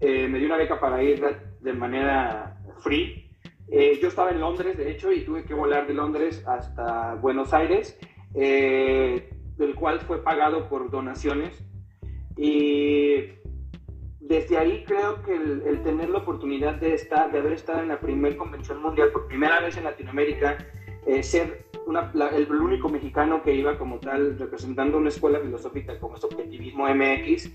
[0.00, 1.22] eh, me dio una beca para ir
[1.60, 3.30] de manera free.
[3.68, 7.52] Eh, yo estaba en Londres, de hecho, y tuve que volar de Londres hasta Buenos
[7.54, 7.98] Aires,
[8.34, 11.64] eh, del cual fue pagado por donaciones.
[12.36, 13.32] Y
[14.20, 17.98] desde ahí creo que el, tener la oportunidad de, estar, de haber estado en la
[17.98, 20.58] primera convención mundial por primera vez en Latinoamérica,
[21.22, 21.66] ser
[22.34, 27.50] el, único mexicano que iba como tal representando una escuela filosófica como es Objetivismo MX,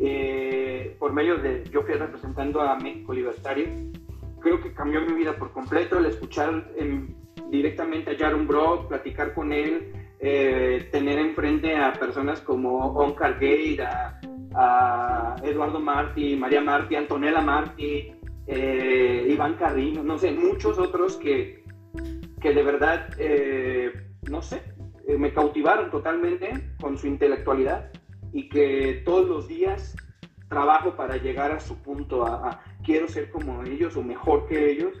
[0.00, 3.66] eh, por medio de, yo fui representando a México Libertario,
[4.40, 6.72] creo que cambió mi vida por completo el escuchar
[7.50, 13.80] directamente a Jaron Brock, platicar con él, eh, tener enfrente a personas como Onkar Gate,
[13.80, 18.12] a, Eduardo Martí, María Martí, Antonella Martí,
[18.46, 21.62] eh, Iván Carrino, no sé, muchos otros que,
[22.40, 23.08] que de verdad,
[24.30, 24.62] no sé,
[25.18, 27.90] me cautivaron totalmente con su intelectualidad
[28.32, 29.96] y que todos los días
[30.48, 34.94] trabajo para llegar a su punto, a, quiero ser como ellos o mejor que ellos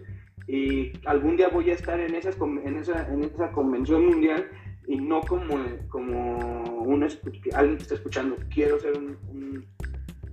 [0.46, 4.48] y algún día voy a estar en, esas, en, esa, en esa convención mundial
[4.86, 5.56] y no como,
[5.88, 7.02] como un,
[7.54, 9.66] alguien que está escuchando, quiero ser un,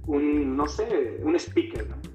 [0.08, 2.15] un, no sé, un speaker, ¿no?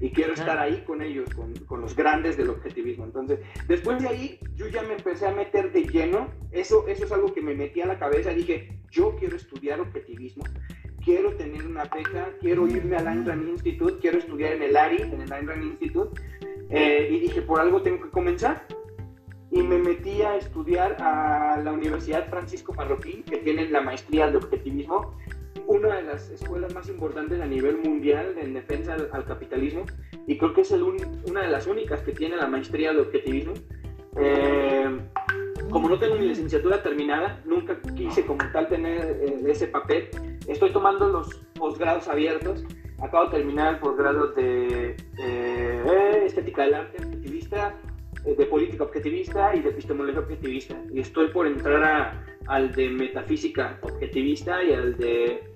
[0.00, 3.04] Y quiero estar ahí con ellos, con, con, los grandes del objetivismo.
[3.04, 7.12] Entonces, después de ahí, yo ya me empecé a meter de lleno, eso, eso es
[7.12, 10.44] algo que me metí a la cabeza, dije, yo quiero estudiar objetivismo,
[11.04, 15.02] quiero tener una beca, quiero irme al Ayn Rand Institute, quiero estudiar en el ARI,
[15.02, 16.20] en el Ayn Rand Institute,
[16.70, 18.66] eh, y dije, por algo tengo que comenzar.
[19.50, 24.36] Y me metí a estudiar a la Universidad Francisco Marroquín, que tiene la maestría de
[24.36, 25.16] objetivismo,
[25.68, 29.84] una de las escuelas más importantes a nivel mundial en defensa al, capitalismo
[30.26, 33.52] y creo que es el una de las únicas que tiene la maestría de objetivismo.
[34.16, 34.98] Eh,
[35.70, 40.08] como no tengo mi licenciatura terminada, nunca quise como tal tener eh, ese papel.
[40.46, 42.64] Estoy tomando los posgrados abiertos.
[43.02, 47.78] Acabo de terminar el posgrado de eh, estética del arte objetivista,
[48.24, 50.76] de política objetivista y de epistemología objetivista.
[50.90, 55.47] Y estoy por entrar a, al de metafísica objetivista y al de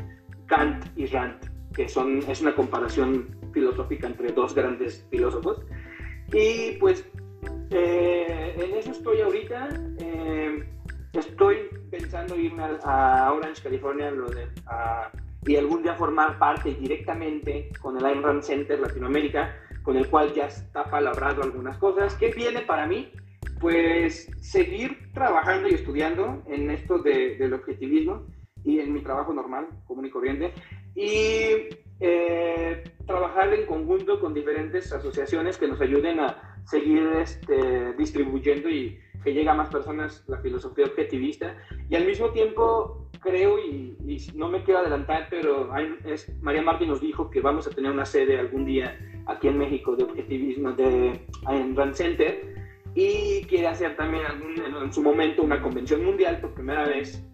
[0.53, 5.65] Kant y Rand, que son, es una comparación filosófica entre dos grandes filósofos.
[6.31, 7.09] Y pues
[7.71, 9.71] eh, en eso estoy ahorita.
[9.99, 10.69] Eh,
[11.15, 11.57] estoy
[11.91, 14.47] pensando irme a, Orange, California, lo de,
[15.47, 20.35] y algún día formar parte directamente con el Ayn Rand Center Latinoamérica, con el cual
[20.35, 22.15] ya está palabrado algunas cosas.
[22.17, 23.11] ¿Qué viene para mí?
[23.59, 28.27] Pues seguir trabajando y estudiando en esto de, del objetivismo
[28.65, 30.53] y en mi trabajo normal, común y corriente,
[30.95, 31.69] y
[32.01, 38.99] eh, trabajar en conjunto con diferentes asociaciones que nos ayuden a seguir este, distribuyendo y
[39.23, 41.57] que llegue a más personas la filosofía objetivista.
[41.89, 43.97] Y al mismo tiempo creo, y,
[44.35, 45.71] no me quiero adelantar, pero
[46.05, 49.59] es, María Martín nos dijo que vamos a tener una sede algún día aquí en
[49.59, 52.55] México de objetivismo de, en Rand Center
[52.95, 57.25] y quiere hacer también algún, en su momento una convención mundial por primera vez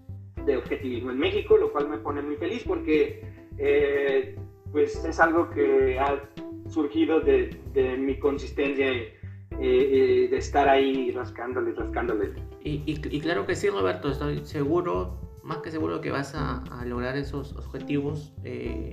[0.49, 3.23] de objetivismo en México, lo cual me pone muy feliz porque
[3.59, 4.37] eh,
[4.73, 6.21] pues es algo que ha
[6.69, 12.33] surgido de, de mi consistencia y, de estar ahí rascándole, rascándole.
[12.63, 17.17] Y, y, claro que sí, Roberto, estoy seguro, más que seguro que vas a, lograr
[17.17, 18.33] esos objetivos.
[18.45, 18.93] Eh,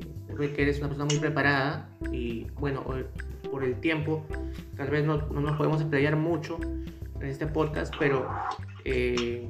[0.55, 2.83] que eres una persona muy preparada y bueno,
[3.49, 4.25] por el tiempo,
[4.75, 8.27] tal vez no, no nos podemos explayar mucho en este podcast, pero
[8.83, 9.49] eh,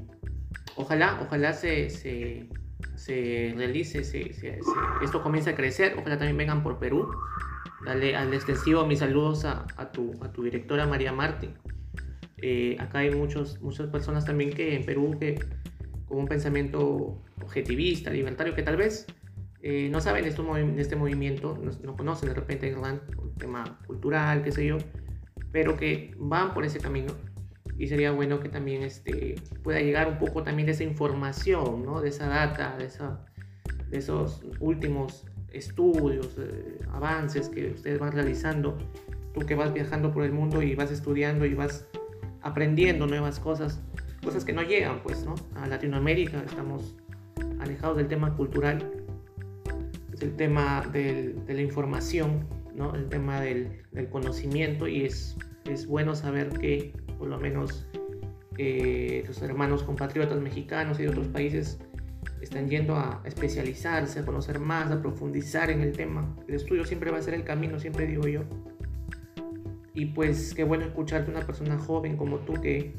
[0.76, 2.50] ojalá, ojalá se, se,
[2.96, 4.32] se realice, se,
[5.04, 7.10] esto comience a crecer, ojalá también vengan por Perú.
[7.86, 11.54] Dale al extensivo mis saludos a, a, tu, a tu directora María Martín.
[12.42, 15.36] Eh, acá hay muchos, muchas personas también que en Perú que
[16.08, 19.06] con un pensamiento objetivista, libertario, que tal vez
[19.62, 24.44] eh, no saben esto, de este movimiento, no, conocen de repente Irlanda, un tema cultural,
[24.44, 24.78] qué sé yo,
[25.52, 27.14] pero que van por ese camino
[27.78, 32.02] y sería bueno que también este, pueda llegar un poco también de esa información, ¿no?
[32.02, 33.26] de esa data, de, esa,
[33.90, 38.78] de esos últimos estudios, eh, avances que ustedes van realizando,
[39.34, 41.88] tú que vas viajando por el mundo y vas estudiando y vas
[42.42, 43.82] aprendiendo nuevas cosas,
[44.24, 45.36] cosas que no llegan pues, ¿no?
[45.56, 46.96] A Latinoamérica estamos
[47.60, 48.92] alejados del tema cultural,
[50.14, 52.96] es el tema del, de la información, ¿no?
[52.96, 57.88] El tema del, del conocimiento y es, es bueno saber que por lo menos
[58.58, 61.80] eh, hermanos compatriotas mexicanos y de otros países
[62.42, 66.36] están yendo a especializarse, a conocer más, a profundizar en el tema.
[66.48, 68.42] El estudio siempre va a ser el camino, siempre digo yo.
[69.94, 72.96] Y pues qué bueno escucharte una persona joven como tú que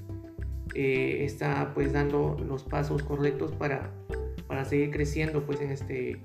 [0.75, 3.93] eh, está pues dando los pasos correctos para,
[4.47, 6.21] para seguir creciendo pues en este,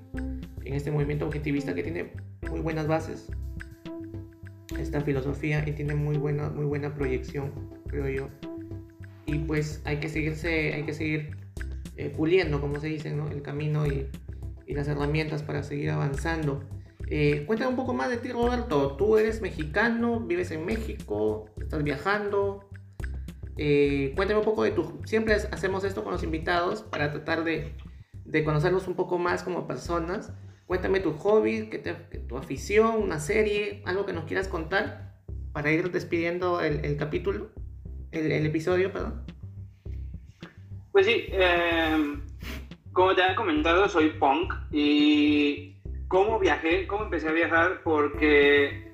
[0.64, 2.12] en este movimiento objetivista que tiene
[2.50, 3.28] muy buenas bases
[4.78, 7.52] esta filosofía y tiene muy buena, muy buena proyección,
[7.92, 8.28] creo yo.
[9.26, 11.36] Y pues hay que seguirse, hay que seguir
[11.96, 13.28] eh, puliendo, como se dice, ¿no?
[13.28, 14.08] el camino y,
[14.66, 16.64] y, las herramientas para seguir avanzando.
[17.06, 18.96] Eh, cuéntame un poco más de ti, Roberto.
[18.96, 22.68] Tú eres mexicano, vives en México, estás viajando.
[23.58, 25.00] Eh, cuéntame un poco de tu...
[25.04, 27.74] Siempre hacemos esto con los invitados para tratar de,
[28.24, 30.32] de conocerlos un poco más como personas.
[30.66, 35.12] Cuéntame tu hobby, que tu afición, una serie, algo que nos quieras contar
[35.52, 37.50] para ir despidiendo el capítulo,
[38.12, 39.22] el, episodio, perdón.
[40.92, 42.16] Pues sí, eh,
[42.92, 45.74] como te había comentado, soy punk y
[46.08, 48.92] cómo viajé, cómo empecé a viajar, porque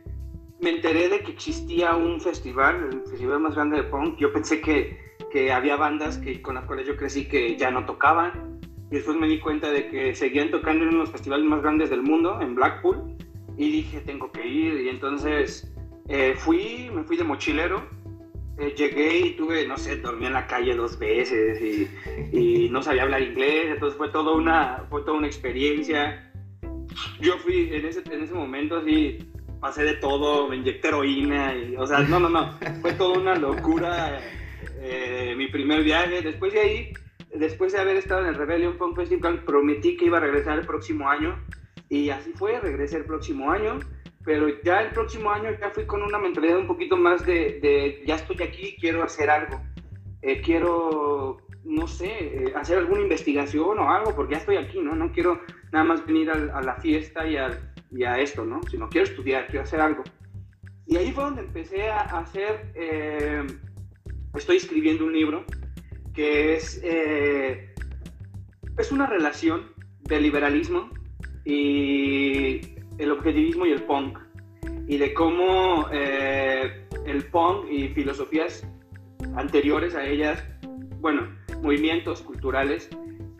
[0.61, 4.19] me enteré de que existía un festival, el festival más grande de punk.
[4.19, 4.99] Yo pensé que,
[5.31, 8.59] que había bandas que, con las cuales yo crecí que ya no tocaban
[8.91, 12.03] y después me di cuenta de que seguían tocando en los festivales más grandes del
[12.03, 13.17] mundo, en Blackpool.
[13.57, 14.81] Y dije, tengo que ir.
[14.81, 15.71] Y entonces
[16.09, 17.83] eh, fui, me fui de mochilero.
[18.59, 21.89] Eh, llegué y tuve, no sé, dormí en la calle dos veces y,
[22.33, 23.67] y, no sabía hablar inglés.
[23.73, 26.33] Entonces fue, todo una, fue toda una experiencia.
[27.21, 29.19] Yo fui en ese, en ese momento así,
[29.61, 31.55] pasé de todo, me inyecté heroína.
[31.55, 32.53] Y, o sea, no, no, no.
[32.81, 34.21] Fue toda una locura
[34.81, 36.23] eh, mi primer viaje.
[36.23, 36.93] Después de ahí
[37.35, 40.67] después de haber estado en el Rebellion Punk Festival, prometí que iba a regresar el
[40.67, 41.39] próximo año.
[41.89, 43.79] Y así fue, regresé el próximo año.
[44.25, 48.03] Pero ya el próximo año ya fui con una mentalidad un poquito más de, de
[48.07, 49.61] ya estoy aquí, quiero hacer algo.
[50.23, 51.39] Eh, quiero
[51.69, 54.95] no sé, eh, hacer alguna investigación o algo, porque ya estoy aquí, ¿no?
[54.95, 55.41] No quiero
[55.71, 58.61] nada más venir a, la fiesta y a, esto, ¿no?
[58.71, 60.03] Sino quiero estudiar, quiero hacer algo.
[60.87, 63.47] Y ahí fue donde empecé a hacer, eh,
[64.35, 65.45] estoy escribiendo un libro
[66.15, 67.75] que es, eh,
[68.79, 70.91] es una relación del liberalismo
[71.45, 74.19] y el objetivismo y el punk,
[74.87, 78.67] y de cómo el punk y filosofías
[79.37, 80.45] anteriores a ellas,
[81.01, 81.29] bueno,
[81.63, 82.89] movimientos culturales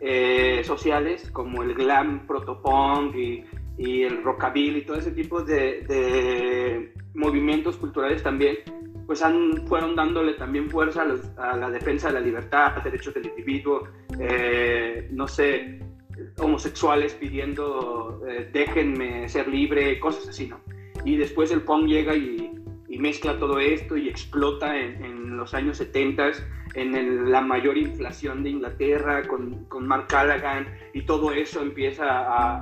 [0.01, 3.43] eh, sociales como el glam protopunk y,
[3.77, 8.57] y el rockabilly y todo ese tipo de, movimientos culturales también
[9.05, 11.05] pues han, fueron dándole también fuerza
[11.37, 13.87] a, la defensa de la libertad, derechos del individuo,
[14.19, 15.79] eh, no sé,
[16.37, 20.59] homosexuales pidiendo eh, déjenme ser libre, cosas así, ¿no?
[21.05, 22.51] Y después el punk llega y,
[22.99, 26.33] mezcla todo esto y explota en, en los años 70
[26.75, 32.05] en la mayor inflación de Inglaterra con, con Mark Callaghan y todo eso empieza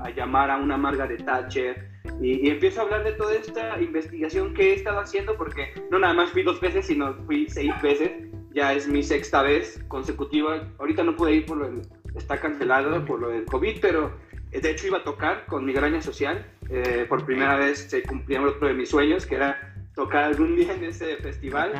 [0.01, 1.89] a, llamar a una Margaret Thatcher
[2.21, 5.99] y, y, empiezo a hablar de toda esta investigación que he estado haciendo porque no
[5.99, 8.11] nada más fui dos veces sino fui seis veces
[8.53, 11.81] ya es mi sexta vez consecutiva ahorita no pude ir por lo
[12.17, 14.11] está cancelado por lo del COVID pero
[14.51, 18.41] eh, de hecho iba a tocar con Migraña Social eh, por primera vez se cumplía
[18.41, 21.73] otro de mis sueños que era tocar algún día en ese festival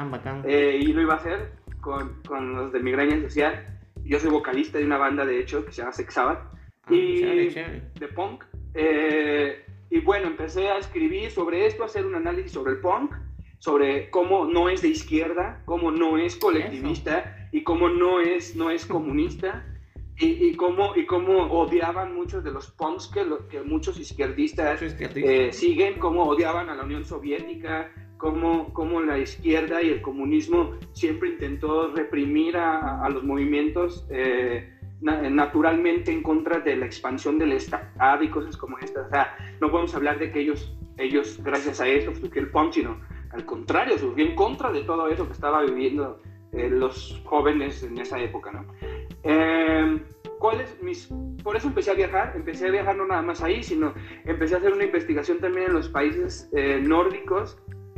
[0.46, 3.66] eh, y lo iba a hacer con, con, los de Migraña Social.
[4.04, 6.40] Yo soy vocalista de una banda, de hecho, que se llama Sex Sabbath,
[6.86, 8.44] ah, y de punk.
[8.74, 13.14] Eh, y bueno, empecé a escribir sobre esto, a hacer un análisis sobre el punk,
[13.60, 18.72] sobre cómo no es de izquierda, cómo no es colectivista y cómo no es, no
[18.72, 19.64] es comunista.
[20.20, 25.54] Y, y, cómo, y cómo odiaban muchos de los punks que, que muchos izquierdistas eh,
[25.54, 31.92] siguen, cómo odiaban a la Unión Soviética, cómo, la izquierda y el comunismo siempre intentó
[31.94, 38.58] reprimir a, los movimientos eh, naturalmente en contra de la expansión del Estado y cosas
[38.58, 39.08] como estas.
[39.08, 42.74] O sea, no podemos hablar de que ellos, ellos gracias a eso, surgió el punk,
[42.74, 43.00] sino
[43.32, 46.20] al contrario, surgió en contra de todo eso que estaba viviendo
[46.54, 48.52] eh, los jóvenes en esa época.
[48.52, 48.66] ¿no?
[49.28, 50.02] Eh,
[50.82, 51.10] mis,
[51.44, 53.94] por eso empecé a viajar, empecé a viajar no nada más ahí, sino
[54.26, 56.50] empecé a hacer una investigación también en los países
[56.82, 57.58] nórdicos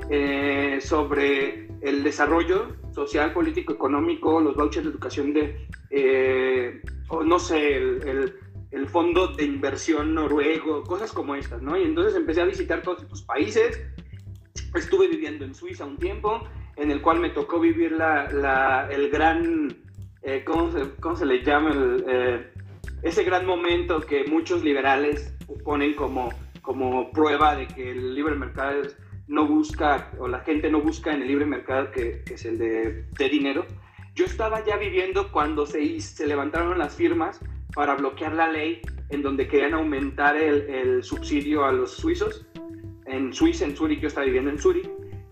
[0.10, 6.82] eh, sobre el desarrollo social, político, económico, los vouchers de educación de, eh,
[7.26, 8.34] no sé, el,
[8.72, 11.78] el, fondo de inversión noruego, cosas como estas, ¿no?
[11.78, 13.80] Y entonces empecé a visitar todos estos países.
[14.74, 16.42] Estuve viviendo en Suiza un tiempo,
[16.76, 19.78] en el cual me tocó vivir la, la, el gran,
[20.24, 21.72] eh, ¿cómo, se, ¿cómo, se, le llama?
[23.04, 26.30] ese gran momento que muchos liberales ponen como,
[26.62, 28.82] como prueba de que el libre mercado
[29.28, 33.30] no busca, o la gente no busca en el libre mercado, que, es el de,
[33.30, 33.66] dinero.
[34.16, 37.40] Yo estaba ya viviendo cuando se, se levantaron las firmas
[37.74, 42.46] para bloquear la ley en donde querían aumentar el, el subsidio a los suizos.
[43.06, 44.90] En Suiza, en Zurich, yo estaba viviendo en Zurich.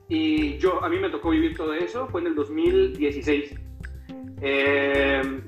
[0.10, 3.56] Y yo, a mí me tocó vivir todo eso, fue en el 2016.
[4.42, 5.42] Eh,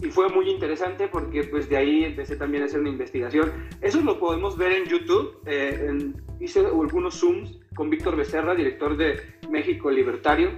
[0.00, 3.52] y fue muy interesante porque pues de ahí empecé también a hacer una investigación.
[3.80, 5.38] Eso lo podemos ver en YouTube.
[5.46, 9.20] Eh, hice algunos Zooms con Víctor Becerra, director de
[9.50, 10.50] México Libertario,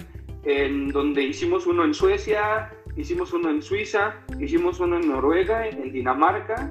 [0.43, 5.91] en donde hicimos uno en Suecia, hicimos uno en Suiza, hicimos uno en Noruega, en
[5.91, 6.69] Dinamarca,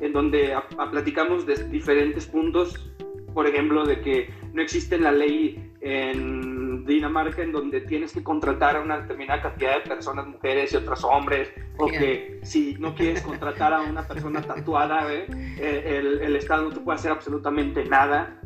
[0.00, 0.54] en donde
[0.90, 2.92] platicamos de diferentes puntos,
[3.32, 6.51] por ejemplo, de que no existe la ley en
[6.84, 11.04] Dinamarca en donde tienes que contratar a una determinada cantidad de personas, mujeres y otros
[11.04, 15.26] hombres, o que si no quieres contratar a una persona tatuada, ¿eh?
[15.58, 18.40] El, el, Estado no te puede hacer absolutamente nada,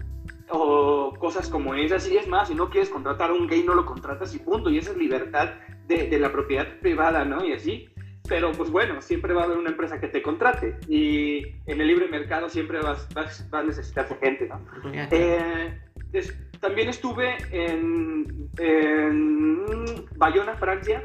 [0.51, 3.74] o cosas como esas, y es más, si no quieres contratar a un gay, no
[3.74, 5.51] lo contratas y punto, y esa es libertad
[5.87, 7.45] de, de la propiedad privada, ¿no?
[7.45, 7.89] Y así,
[8.28, 11.86] pero pues bueno, siempre va a haber una empresa que te contrate y en el
[11.86, 14.61] libre mercado siempre vas, vas, a necesitar gente, ¿no?
[14.93, 15.81] Eh,
[16.61, 18.51] también estuve en,
[20.16, 21.03] Bayona, Francia,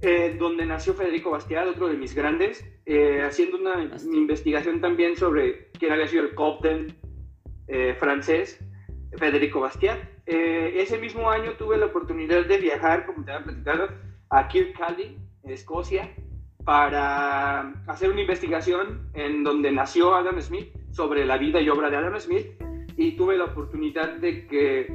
[0.00, 5.70] eh, donde nació Federico Bastiat, otro de mis grandes, eh, haciendo una investigación también sobre
[5.78, 6.96] quién había sido el Copten
[7.68, 8.60] eh, francés,
[9.16, 9.98] Federico Bastiat.
[10.26, 13.88] ese mismo año tuve la oportunidad de viajar, como te había platicado,
[14.30, 16.10] a Kirkcaldy, Escocia,
[16.64, 21.96] para hacer una investigación en donde nació Adam Smith sobre la vida y obra de
[21.96, 22.46] Adam Smith
[22.96, 24.92] y tuve la oportunidad de que,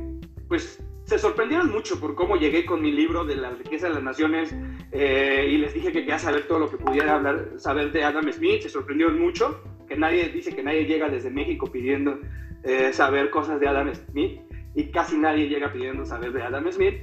[0.47, 4.03] pues, se sorprendieron mucho por cómo llegué con mi libro de la riqueza de las
[4.03, 4.55] naciones
[4.91, 8.31] eh, y les dije que quería saber todo lo que pudiera hablar, saber de Adam
[8.31, 8.61] Smith.
[8.61, 12.19] Se sorprendieron mucho, que nadie dice que nadie llega desde México pidiendo
[12.63, 14.41] eh, saber cosas de Adam Smith
[14.75, 16.95] y casi nadie llega pidiendo saber de Adam Smith.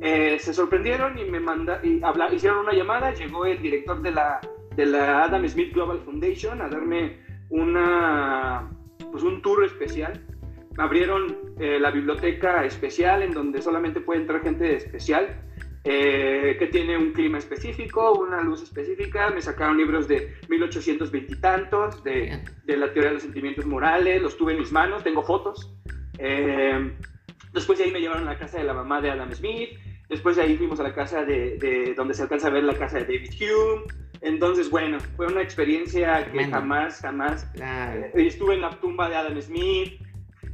[0.00, 4.12] eh, se sorprendieron y me manda, y habla, hicieron una llamada, llegó el director de
[4.12, 4.40] la,
[4.76, 7.18] de la Adam Smith Global Foundation a darme
[7.50, 8.70] una,
[9.10, 10.24] pues un tour especial.
[10.78, 15.42] Abrieron eh, la biblioteca especial en donde solamente puede entrar gente especial
[15.84, 19.30] eh, que tiene un clima específico, una luz específica.
[19.30, 24.20] Me sacaron libros de 1820 y tantos, de, de la teoría de los sentimientos morales,
[24.20, 25.74] los tuve en mis manos, tengo fotos.
[26.18, 26.92] Eh,
[27.52, 29.70] después de ahí me llevaron a la casa de la mamá de Adam Smith.
[30.08, 32.74] Después de ahí fuimos a la casa de, de donde se alcanza a ver la
[32.74, 33.84] casa de David Hume.
[34.20, 37.50] Entonces, bueno, fue una experiencia que jamás, jamás.
[37.54, 40.00] Eh, estuve en la tumba de Adam Smith.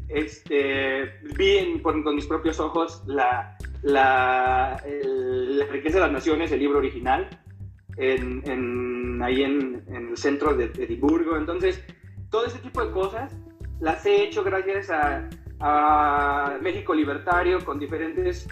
[0.09, 6.79] Este, vi con mis propios ojos la, la, la, riqueza de las naciones, el libro
[6.79, 7.29] original,
[7.97, 11.37] en, ahí en, el centro de Edimburgo.
[11.37, 11.83] Entonces,
[12.31, 13.37] todo ese tipo de cosas
[13.81, 15.29] las he hecho gracias a,
[15.61, 18.49] a México Libertario, con diferentes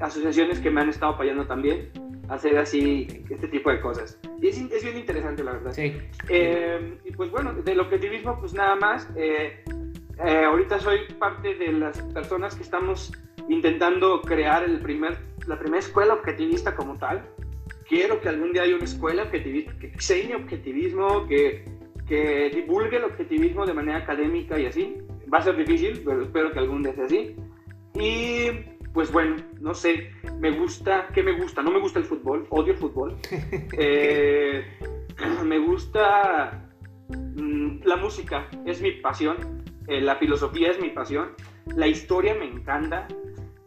[0.00, 1.90] asociaciones que me han estado apoyando también
[2.28, 4.18] hacer así este tipo de cosas.
[4.40, 5.72] Y es, es bien interesante, la verdad.
[5.72, 5.96] Sí.
[6.28, 9.08] Eh, y pues bueno, del objetivismo, pues nada más.
[9.16, 9.64] Eh,
[10.24, 13.12] eh, ahorita soy parte de las personas que estamos
[13.48, 17.24] intentando crear el primer, la primera escuela objetivista como tal.
[17.88, 21.64] Quiero que algún día haya una escuela objetivista que enseñe objetivismo, que,
[22.08, 24.96] que divulgue el objetivismo de manera académica y así.
[25.32, 27.36] Va a ser difícil, pero espero que algún día sea así.
[27.94, 28.50] Y
[28.92, 30.10] pues bueno, no sé,
[30.40, 31.62] me gusta, ¿qué me gusta?
[31.62, 33.16] No me gusta el fútbol, odio el fútbol.
[33.78, 34.64] Eh,
[35.44, 36.70] me gusta
[37.08, 39.36] mm, la música, es mi pasión,
[39.88, 41.34] eh, la filosofía es mi pasión,
[41.74, 43.06] la historia me encanta,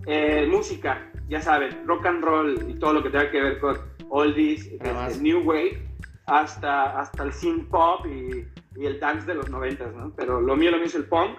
[0.06, 3.78] eh, música, ya saben, rock and roll y todo lo que tenga que ver con
[4.10, 5.82] oldies, desde new wave,
[6.26, 8.46] hasta, hasta el synth pop y,
[8.80, 10.14] y el dance de los noventas, ¿no?
[10.16, 11.38] Pero lo mío, lo mío es el punk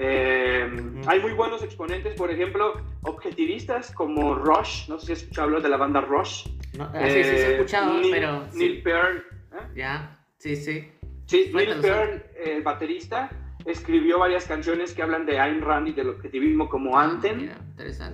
[0.00, 0.70] eh,
[1.06, 5.62] hay muy buenos exponentes, por ejemplo, objetivistas como Rush, no sé si has escuchado hablar
[5.62, 6.46] de la banda Rush.
[6.76, 8.46] No, ah, sí, sí, sí, he escuchado, Neil, pero...
[8.54, 9.24] Neil Peart.
[9.52, 9.56] ¿eh?
[9.74, 10.88] Ya, sí, sí.
[11.26, 13.28] Sí, Neil Peart, el baterista,
[13.68, 17.50] escribió varias canciones que hablan de Ayn Rand y del objetivismo como ah, Anthem,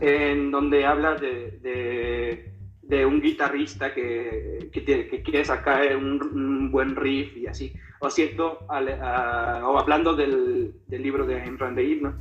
[0.01, 2.53] en donde habla de, de,
[2.83, 7.73] de un guitarrista que, que, tiene, que quiere sacar un, un, buen riff y así
[8.01, 12.15] o, haciendo, o hablando del, del, libro de Ayn Rand de ¿no?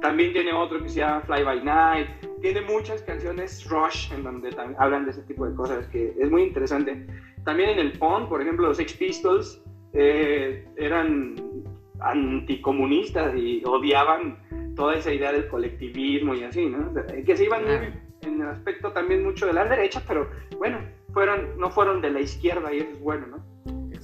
[0.00, 2.08] También tiene otro que se llama Fly By Night.
[2.40, 6.42] Tiene muchas canciones Rush en donde hablan de ese tipo de cosas que es muy
[6.42, 7.04] interesante.
[7.44, 9.60] También en el punk, por ejemplo, los Sex Pistols
[9.94, 11.34] eh, eran
[12.00, 14.38] anticomunistas y odiaban
[14.74, 16.92] toda esa idea del colectivismo y así, ¿no?
[17.24, 17.64] Que se iban
[18.22, 20.78] en el aspecto también mucho de la derecha, pero bueno,
[21.12, 23.58] fueron, no fueron de la izquierda y eso es bueno, ¿no?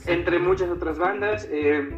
[0.07, 1.49] entre muchas otras bandas.
[1.51, 1.89] Eh,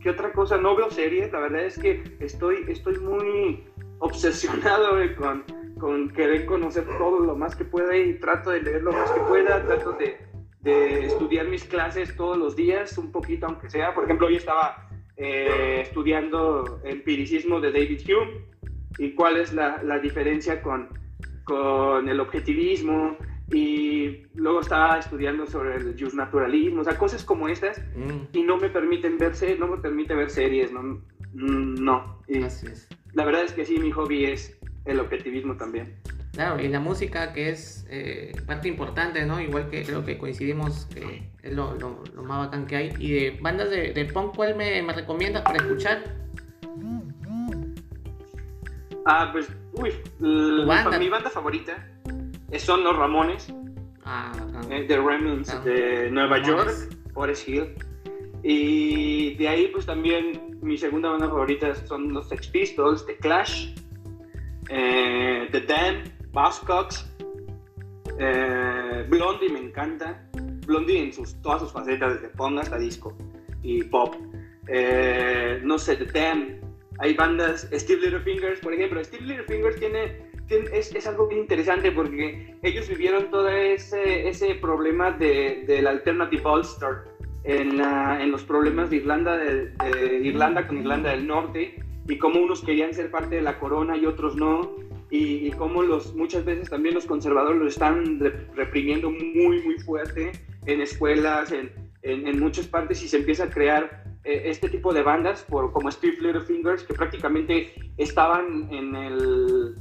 [0.00, 0.56] ¿Qué otra cosa?
[0.56, 3.64] No veo series, la verdad es que estoy, estoy muy
[4.00, 5.44] obsesionado con,
[5.78, 9.20] con querer conocer todo lo más que pueda y trato de leer lo más que
[9.20, 10.18] pueda, trato de,
[10.60, 13.94] de estudiar mis clases todos los días, un poquito aunque sea.
[13.94, 14.88] Por ejemplo, hoy estaba
[15.22, 18.44] eh, estudiando empiricismo de David Hume
[18.98, 20.88] y cuál es la, la diferencia con,
[21.44, 23.16] con el objetivismo,
[23.52, 28.36] y luego estaba estudiando sobre el naturalismo, o sea, cosas como estas, mm.
[28.36, 30.82] y no me permiten verse, no me permite ver series, no.
[31.34, 32.18] Mm, no.
[32.44, 32.88] Así es.
[33.12, 35.94] La verdad es que sí, mi hobby es el objetivismo también.
[36.32, 39.38] Claro, y la música que es eh, parte importante, ¿no?
[39.38, 42.94] Igual que creo que coincidimos que es lo, lo, lo más bacán que hay.
[42.98, 46.02] Y de bandas de, de punk, ¿cuál me, me recomiendas para escuchar?
[49.04, 51.86] Ah, pues, uy, mi banda favorita
[52.56, 53.52] son los Ramones,
[54.04, 54.32] ah,
[54.70, 56.70] eh, The Remnants de Nueva York,
[57.12, 57.74] Forest Hill.
[58.44, 63.74] Y de ahí, pues también mi segunda banda favorita son los Sex Pistols, The Clash,
[64.68, 67.10] eh, The Dam, Buzzcocks,
[68.18, 70.28] eh, Blondie me encanta.
[70.66, 73.16] Blondie en sus, todas sus facetas, desde punk hasta disco
[73.62, 74.14] y pop.
[75.62, 76.60] no sé, The Dam.
[76.98, 79.02] Hay bandas, Steve Littlefingers, por ejemplo.
[79.02, 80.32] Steve Littlefingers tiene
[80.72, 86.42] es, es, algo bien interesante porque ellos vivieron todo ese, ese problema de, del alternative
[86.44, 86.98] Ulster
[87.44, 89.72] en, en, los problemas de Irlanda, de,
[90.22, 94.06] Irlanda con Irlanda del Norte y cómo unos querían ser parte de la corona y
[94.06, 94.70] otros no
[95.12, 98.18] y, y cómo los, muchas veces también los conservadores lo están
[98.54, 100.32] reprimiendo muy muy fuerte
[100.64, 101.70] en escuelas, en,
[102.00, 105.70] en, en muchas partes y se empieza a crear eh, este tipo de bandas por,
[105.70, 109.74] como Steve Littlefingers que prácticamente estaban en el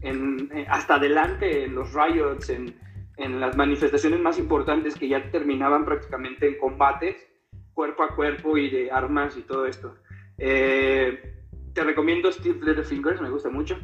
[0.00, 2.74] en, eh, hasta adelante en los riots, en,
[3.18, 7.16] en, las manifestaciones más importantes que ya terminaban prácticamente en combates
[7.74, 9.96] cuerpo a cuerpo y de armas y todo esto.
[10.38, 11.34] Eh,
[11.74, 13.76] te recomiendo Steve Littlefingers, me gusta mucho.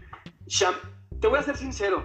[1.24, 2.04] Te voy a ser sincero,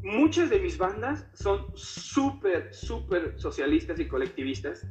[0.00, 4.86] muchas de mis bandas son súper, súper socialistas y colectivistas.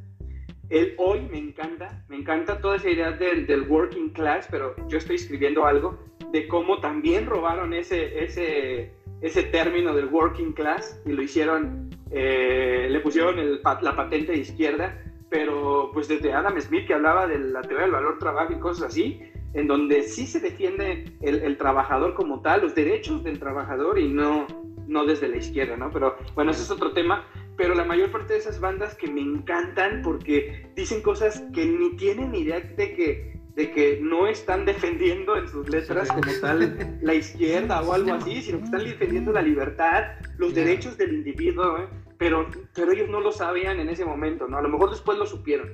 [0.68, 4.98] El hoy me encanta, me encanta toda esa idea del, del, working class, pero yo
[4.98, 5.98] estoy escribiendo algo
[6.34, 8.92] de cómo también robaron ese, ese,
[9.22, 14.40] ese término del working class y lo hicieron, eh, le pusieron el, la patente de
[14.40, 18.60] izquierda, pero pues desde Adam Smith que hablaba de la teoría del valor trabajo y
[18.60, 19.22] cosas así,
[19.54, 24.08] en donde sí se defiende el, el trabajador como tal, los derechos del trabajador y
[24.08, 24.46] no,
[24.88, 25.92] no desde la izquierda, ¿no?
[25.92, 27.26] Pero bueno, ese es otro tema.
[27.56, 31.96] Pero la mayor parte de esas bandas que me encantan porque dicen cosas que ni
[31.96, 37.14] tienen idea de que, de que no están defendiendo en sus letras como tal la
[37.16, 40.04] izquierda o algo así, sino que están defendiendo la libertad,
[40.38, 41.88] los derechos del individuo, ¿eh?
[42.20, 44.58] pero, pero ellos no lo sabían en ese momento, ¿no?
[44.58, 45.70] A lo mejor después lo supieron.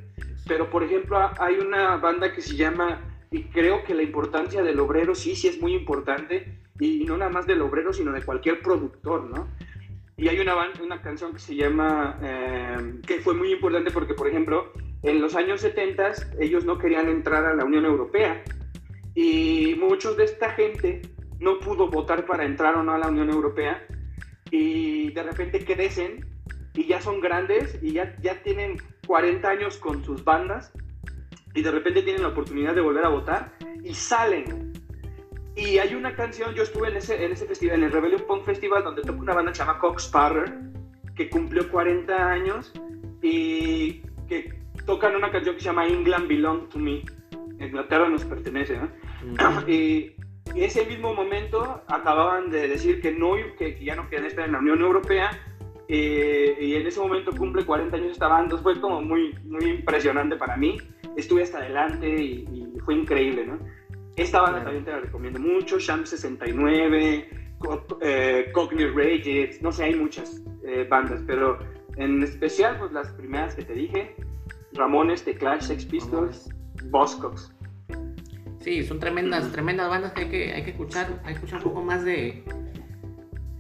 [0.48, 4.80] Pero, por ejemplo, hay una banda que se llama, y creo que la importancia del
[4.80, 8.62] obrero sí, sí es muy importante, y no nada más del obrero, sino de cualquier
[8.62, 9.48] productor, ¿no?
[10.16, 14.28] Y hay una, una canción que se llama, eh, que fue muy importante porque, por
[14.28, 18.44] ejemplo, en los años 70 ellos no querían entrar a la Unión Europea.
[19.16, 21.02] Y muchos de esta gente
[21.40, 23.84] no pudo votar para entrar o no a la Unión Europea.
[24.52, 26.24] Y de repente crecen
[26.76, 28.78] y ya son grandes y ya, ya tienen
[29.08, 30.72] 40 años con sus bandas
[31.54, 33.54] y de repente tienen la oportunidad de volver a votar
[33.84, 34.74] y salen
[35.56, 38.44] y hay una canción, yo estuve en ese, en ese festival, en el Rebellion Punk
[38.44, 40.52] Festival, donde tocó una banda llamada Cox Parrer,
[41.16, 42.74] que cumplió 40 años
[43.22, 44.52] y que
[44.86, 47.04] tocan una canción que se llama England Belong to Me.
[47.60, 48.90] Inglaterra nos pertenece, ¿no?
[49.68, 50.16] y,
[50.56, 54.60] ese mismo momento acababan de decir que, no, que, ya no querían estar en la
[54.60, 55.32] Unión Europea
[55.88, 58.58] eh, y en ese momento cumple 40 años esta banda.
[58.58, 60.78] Fue como muy, muy impresionante para mí.
[61.16, 63.60] Estuve hasta adelante y, y fue increíble, ¿no?
[64.16, 67.30] Esta banda también te la recomiendo mucho, Sham 69,
[68.02, 71.58] eh, Cockney Rage, no sé, hay muchas eh, bandas, pero
[71.98, 74.16] en especial pues las primeras que te dije,
[74.74, 76.50] Ramones, The Clash, Sex Pistols,
[76.92, 77.56] Buzzcocks.
[78.60, 81.64] Sí, son tremendas, tremendas bandas que hay que, hay que escuchar, hay que escuchar un
[81.64, 82.44] poco más de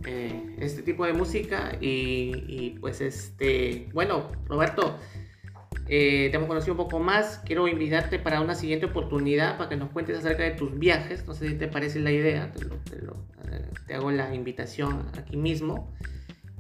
[0.05, 4.97] eh, este tipo de música y, pues este, bueno, Roberto,
[5.87, 7.41] eh, te hemos conocido un poco más.
[7.45, 11.25] Quiero invitarte para una siguiente oportunidad para que nos cuentes acerca de tus viajes.
[11.27, 12.51] No sé si te parece la idea.
[12.51, 15.93] Te, eh, hago la invitación aquí mismo.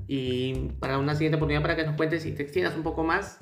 [0.07, 3.39] Y para una siguiente oportunidad para que nos cuentes y te extiendas un poco más.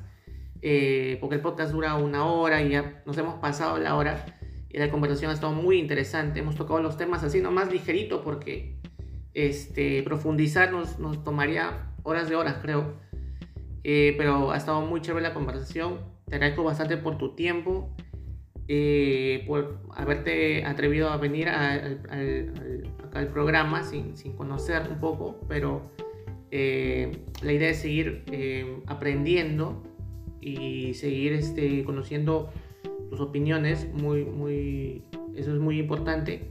[0.61, 4.26] Eh, porque el podcast dura una hora y ya nos hemos pasado la hora.
[4.69, 6.40] Y la conversación ha estado muy interesante.
[6.40, 8.81] Hemos tocado los temas así nomás ligerito porque
[9.34, 12.95] este, profundizar nos, nos tomaría horas de horas, creo.
[13.84, 15.99] Eh, pero ha estado muy chévere la conversación.
[16.28, 17.90] Te agradezco bastante por tu tiempo,
[18.68, 21.99] eh, por haberte atrevido a venir al,
[23.34, 25.91] programa sin, sin, conocer un poco, pero
[26.52, 28.24] eh, la idea es seguir
[28.88, 29.84] aprendiendo
[30.40, 32.49] y seguir este, conociendo
[33.10, 35.03] tus opiniones, muy, muy,
[35.36, 36.49] eso es muy importante.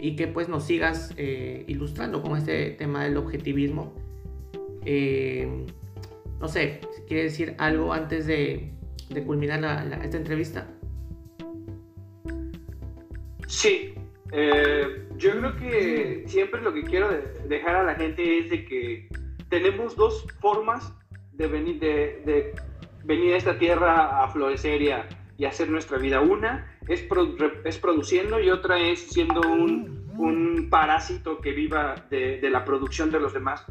[0.00, 3.94] Y que pues nos sigas ilustrando con este tema del objetivismo.
[6.40, 8.72] No sé, si quiere decir algo antes de,
[9.24, 9.58] culminar
[10.02, 10.66] esta entrevista.
[13.46, 13.94] Sí,
[14.32, 17.08] eh, yo creo que siempre lo que quiero
[17.48, 19.08] dejar a la gente es de que
[19.48, 20.92] tenemos dos formas
[21.32, 22.54] de venir, de,
[23.04, 25.08] venir a esta tierra a florecer y a,
[25.44, 26.20] hacer nuestra vida.
[26.20, 27.06] Una es,
[27.64, 30.06] es produciendo y otra es siendo un,
[30.70, 33.64] parásito que viva de, la producción de los demás.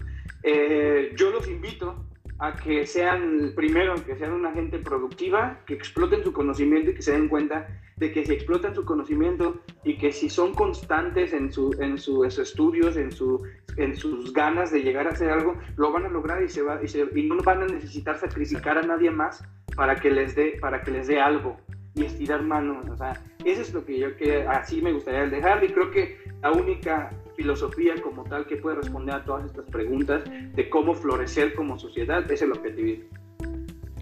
[0.44, 2.06] Eh, yo los invito
[2.38, 7.02] a que sean, primero, que sean una gente productiva, que exploten su conocimiento y que
[7.02, 11.52] se den cuenta de que si explotan su conocimiento y que si son constantes en,
[11.52, 13.42] su, en sus estudios, en, su,
[13.78, 16.80] en sus ganas de llegar a hacer algo, lo van a lograr y, se va,
[16.84, 19.44] y, no van a necesitar sacrificar a nadie más
[19.76, 21.58] para que les dé, para que les dé algo
[21.96, 22.88] y estirar manos.
[22.90, 26.18] O sea, eso es lo que yo que así me gustaría dejar y creo que
[26.42, 31.54] la única filosofía como tal que puede responder a todas estas preguntas de cómo florecer
[31.56, 33.06] como sociedad es el objetivismo.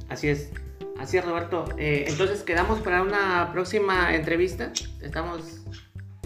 [0.09, 0.51] Así es,
[0.99, 1.65] así es Roberto.
[1.77, 4.71] Eh, entonces quedamos para una próxima entrevista.
[5.01, 5.65] Estamos,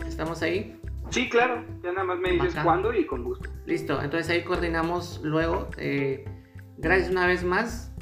[0.06, 0.80] estamos ahí.
[1.10, 1.64] Sí, claro.
[1.84, 3.50] Ya nada más me dices cuándo y con gusto.
[3.66, 4.02] Listo.
[4.02, 5.70] Entonces ahí coordinamos luego.
[5.78, 6.26] Eh,
[6.78, 7.94] gracias una vez más.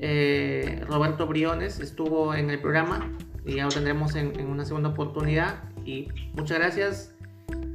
[0.00, 3.10] Eh, Roberto Briones estuvo en el programa
[3.44, 5.62] y ya lo tendremos en, una segunda oportunidad.
[5.84, 7.14] Y muchas gracias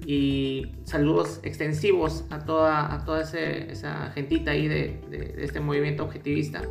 [0.05, 6.61] y saludos extensivos a toda, a toda esa gentita ahí de, este movimiento objetivista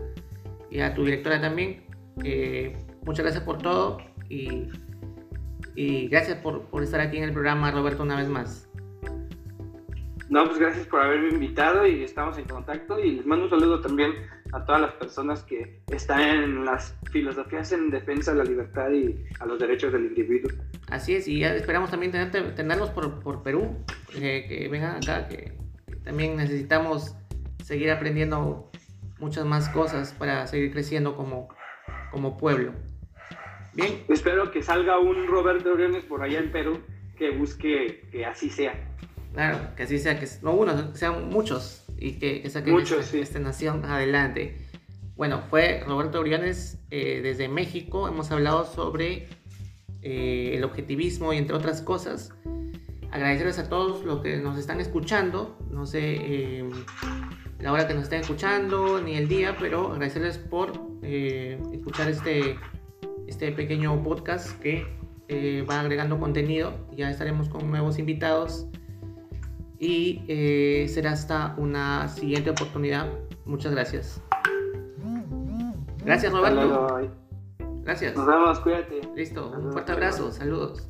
[0.70, 1.84] y a tu directora también.
[3.04, 3.98] Muchas gracias por todo
[4.28, 4.68] y,
[5.74, 8.68] y gracias por, por, estar aquí en el programa, Roberto, una vez más.
[10.28, 13.80] No, pues gracias por haberme invitado y estamos en contacto y les mando un saludo
[13.80, 14.14] también
[14.52, 19.24] a todas las personas que están en las filosofías en defensa de la libertad y
[19.40, 20.50] a los derechos del individuo.
[20.88, 23.76] Así es, y esperamos también tener, tenerlos por, por Perú,
[24.12, 25.52] que vengan acá, que
[26.04, 27.16] también necesitamos
[27.62, 28.70] seguir aprendiendo
[29.18, 31.48] muchas más cosas para seguir creciendo como,
[32.10, 32.72] como pueblo.
[33.72, 34.04] Bien.
[34.08, 36.80] Espero que salga un Roberto Briones por allá en Perú
[37.16, 38.74] que busque que así sea.
[39.32, 43.38] Claro, que así sea, que no uno, sean muchos y que, que saquen esta, esta,
[43.38, 44.58] nación adelante.
[45.14, 48.08] Bueno, fue Roberto Briones eh, desde México.
[48.08, 49.28] Hemos hablado sobre
[50.02, 52.30] eh, el objetivismo y entre otras cosas.
[53.12, 55.56] Agradecerles a todos los que nos están escuchando.
[55.70, 56.70] No sé eh,
[57.60, 60.72] la hora que nos estén escuchando ni el día, pero agradecerles por
[61.02, 62.56] escuchar este,
[63.26, 64.86] este pequeño podcast que
[65.70, 66.88] va agregando contenido.
[66.96, 68.66] Ya estaremos con nuevos invitados
[69.82, 73.08] y eh, será hasta una siguiente oportunidad.
[73.44, 74.22] Muchas gracias.
[76.04, 77.10] Gracias Roberto.
[77.82, 78.14] Gracias.
[78.14, 79.00] Nos vemos, cuídate.
[79.16, 80.88] Listo, un fuerte abrazo, saludos.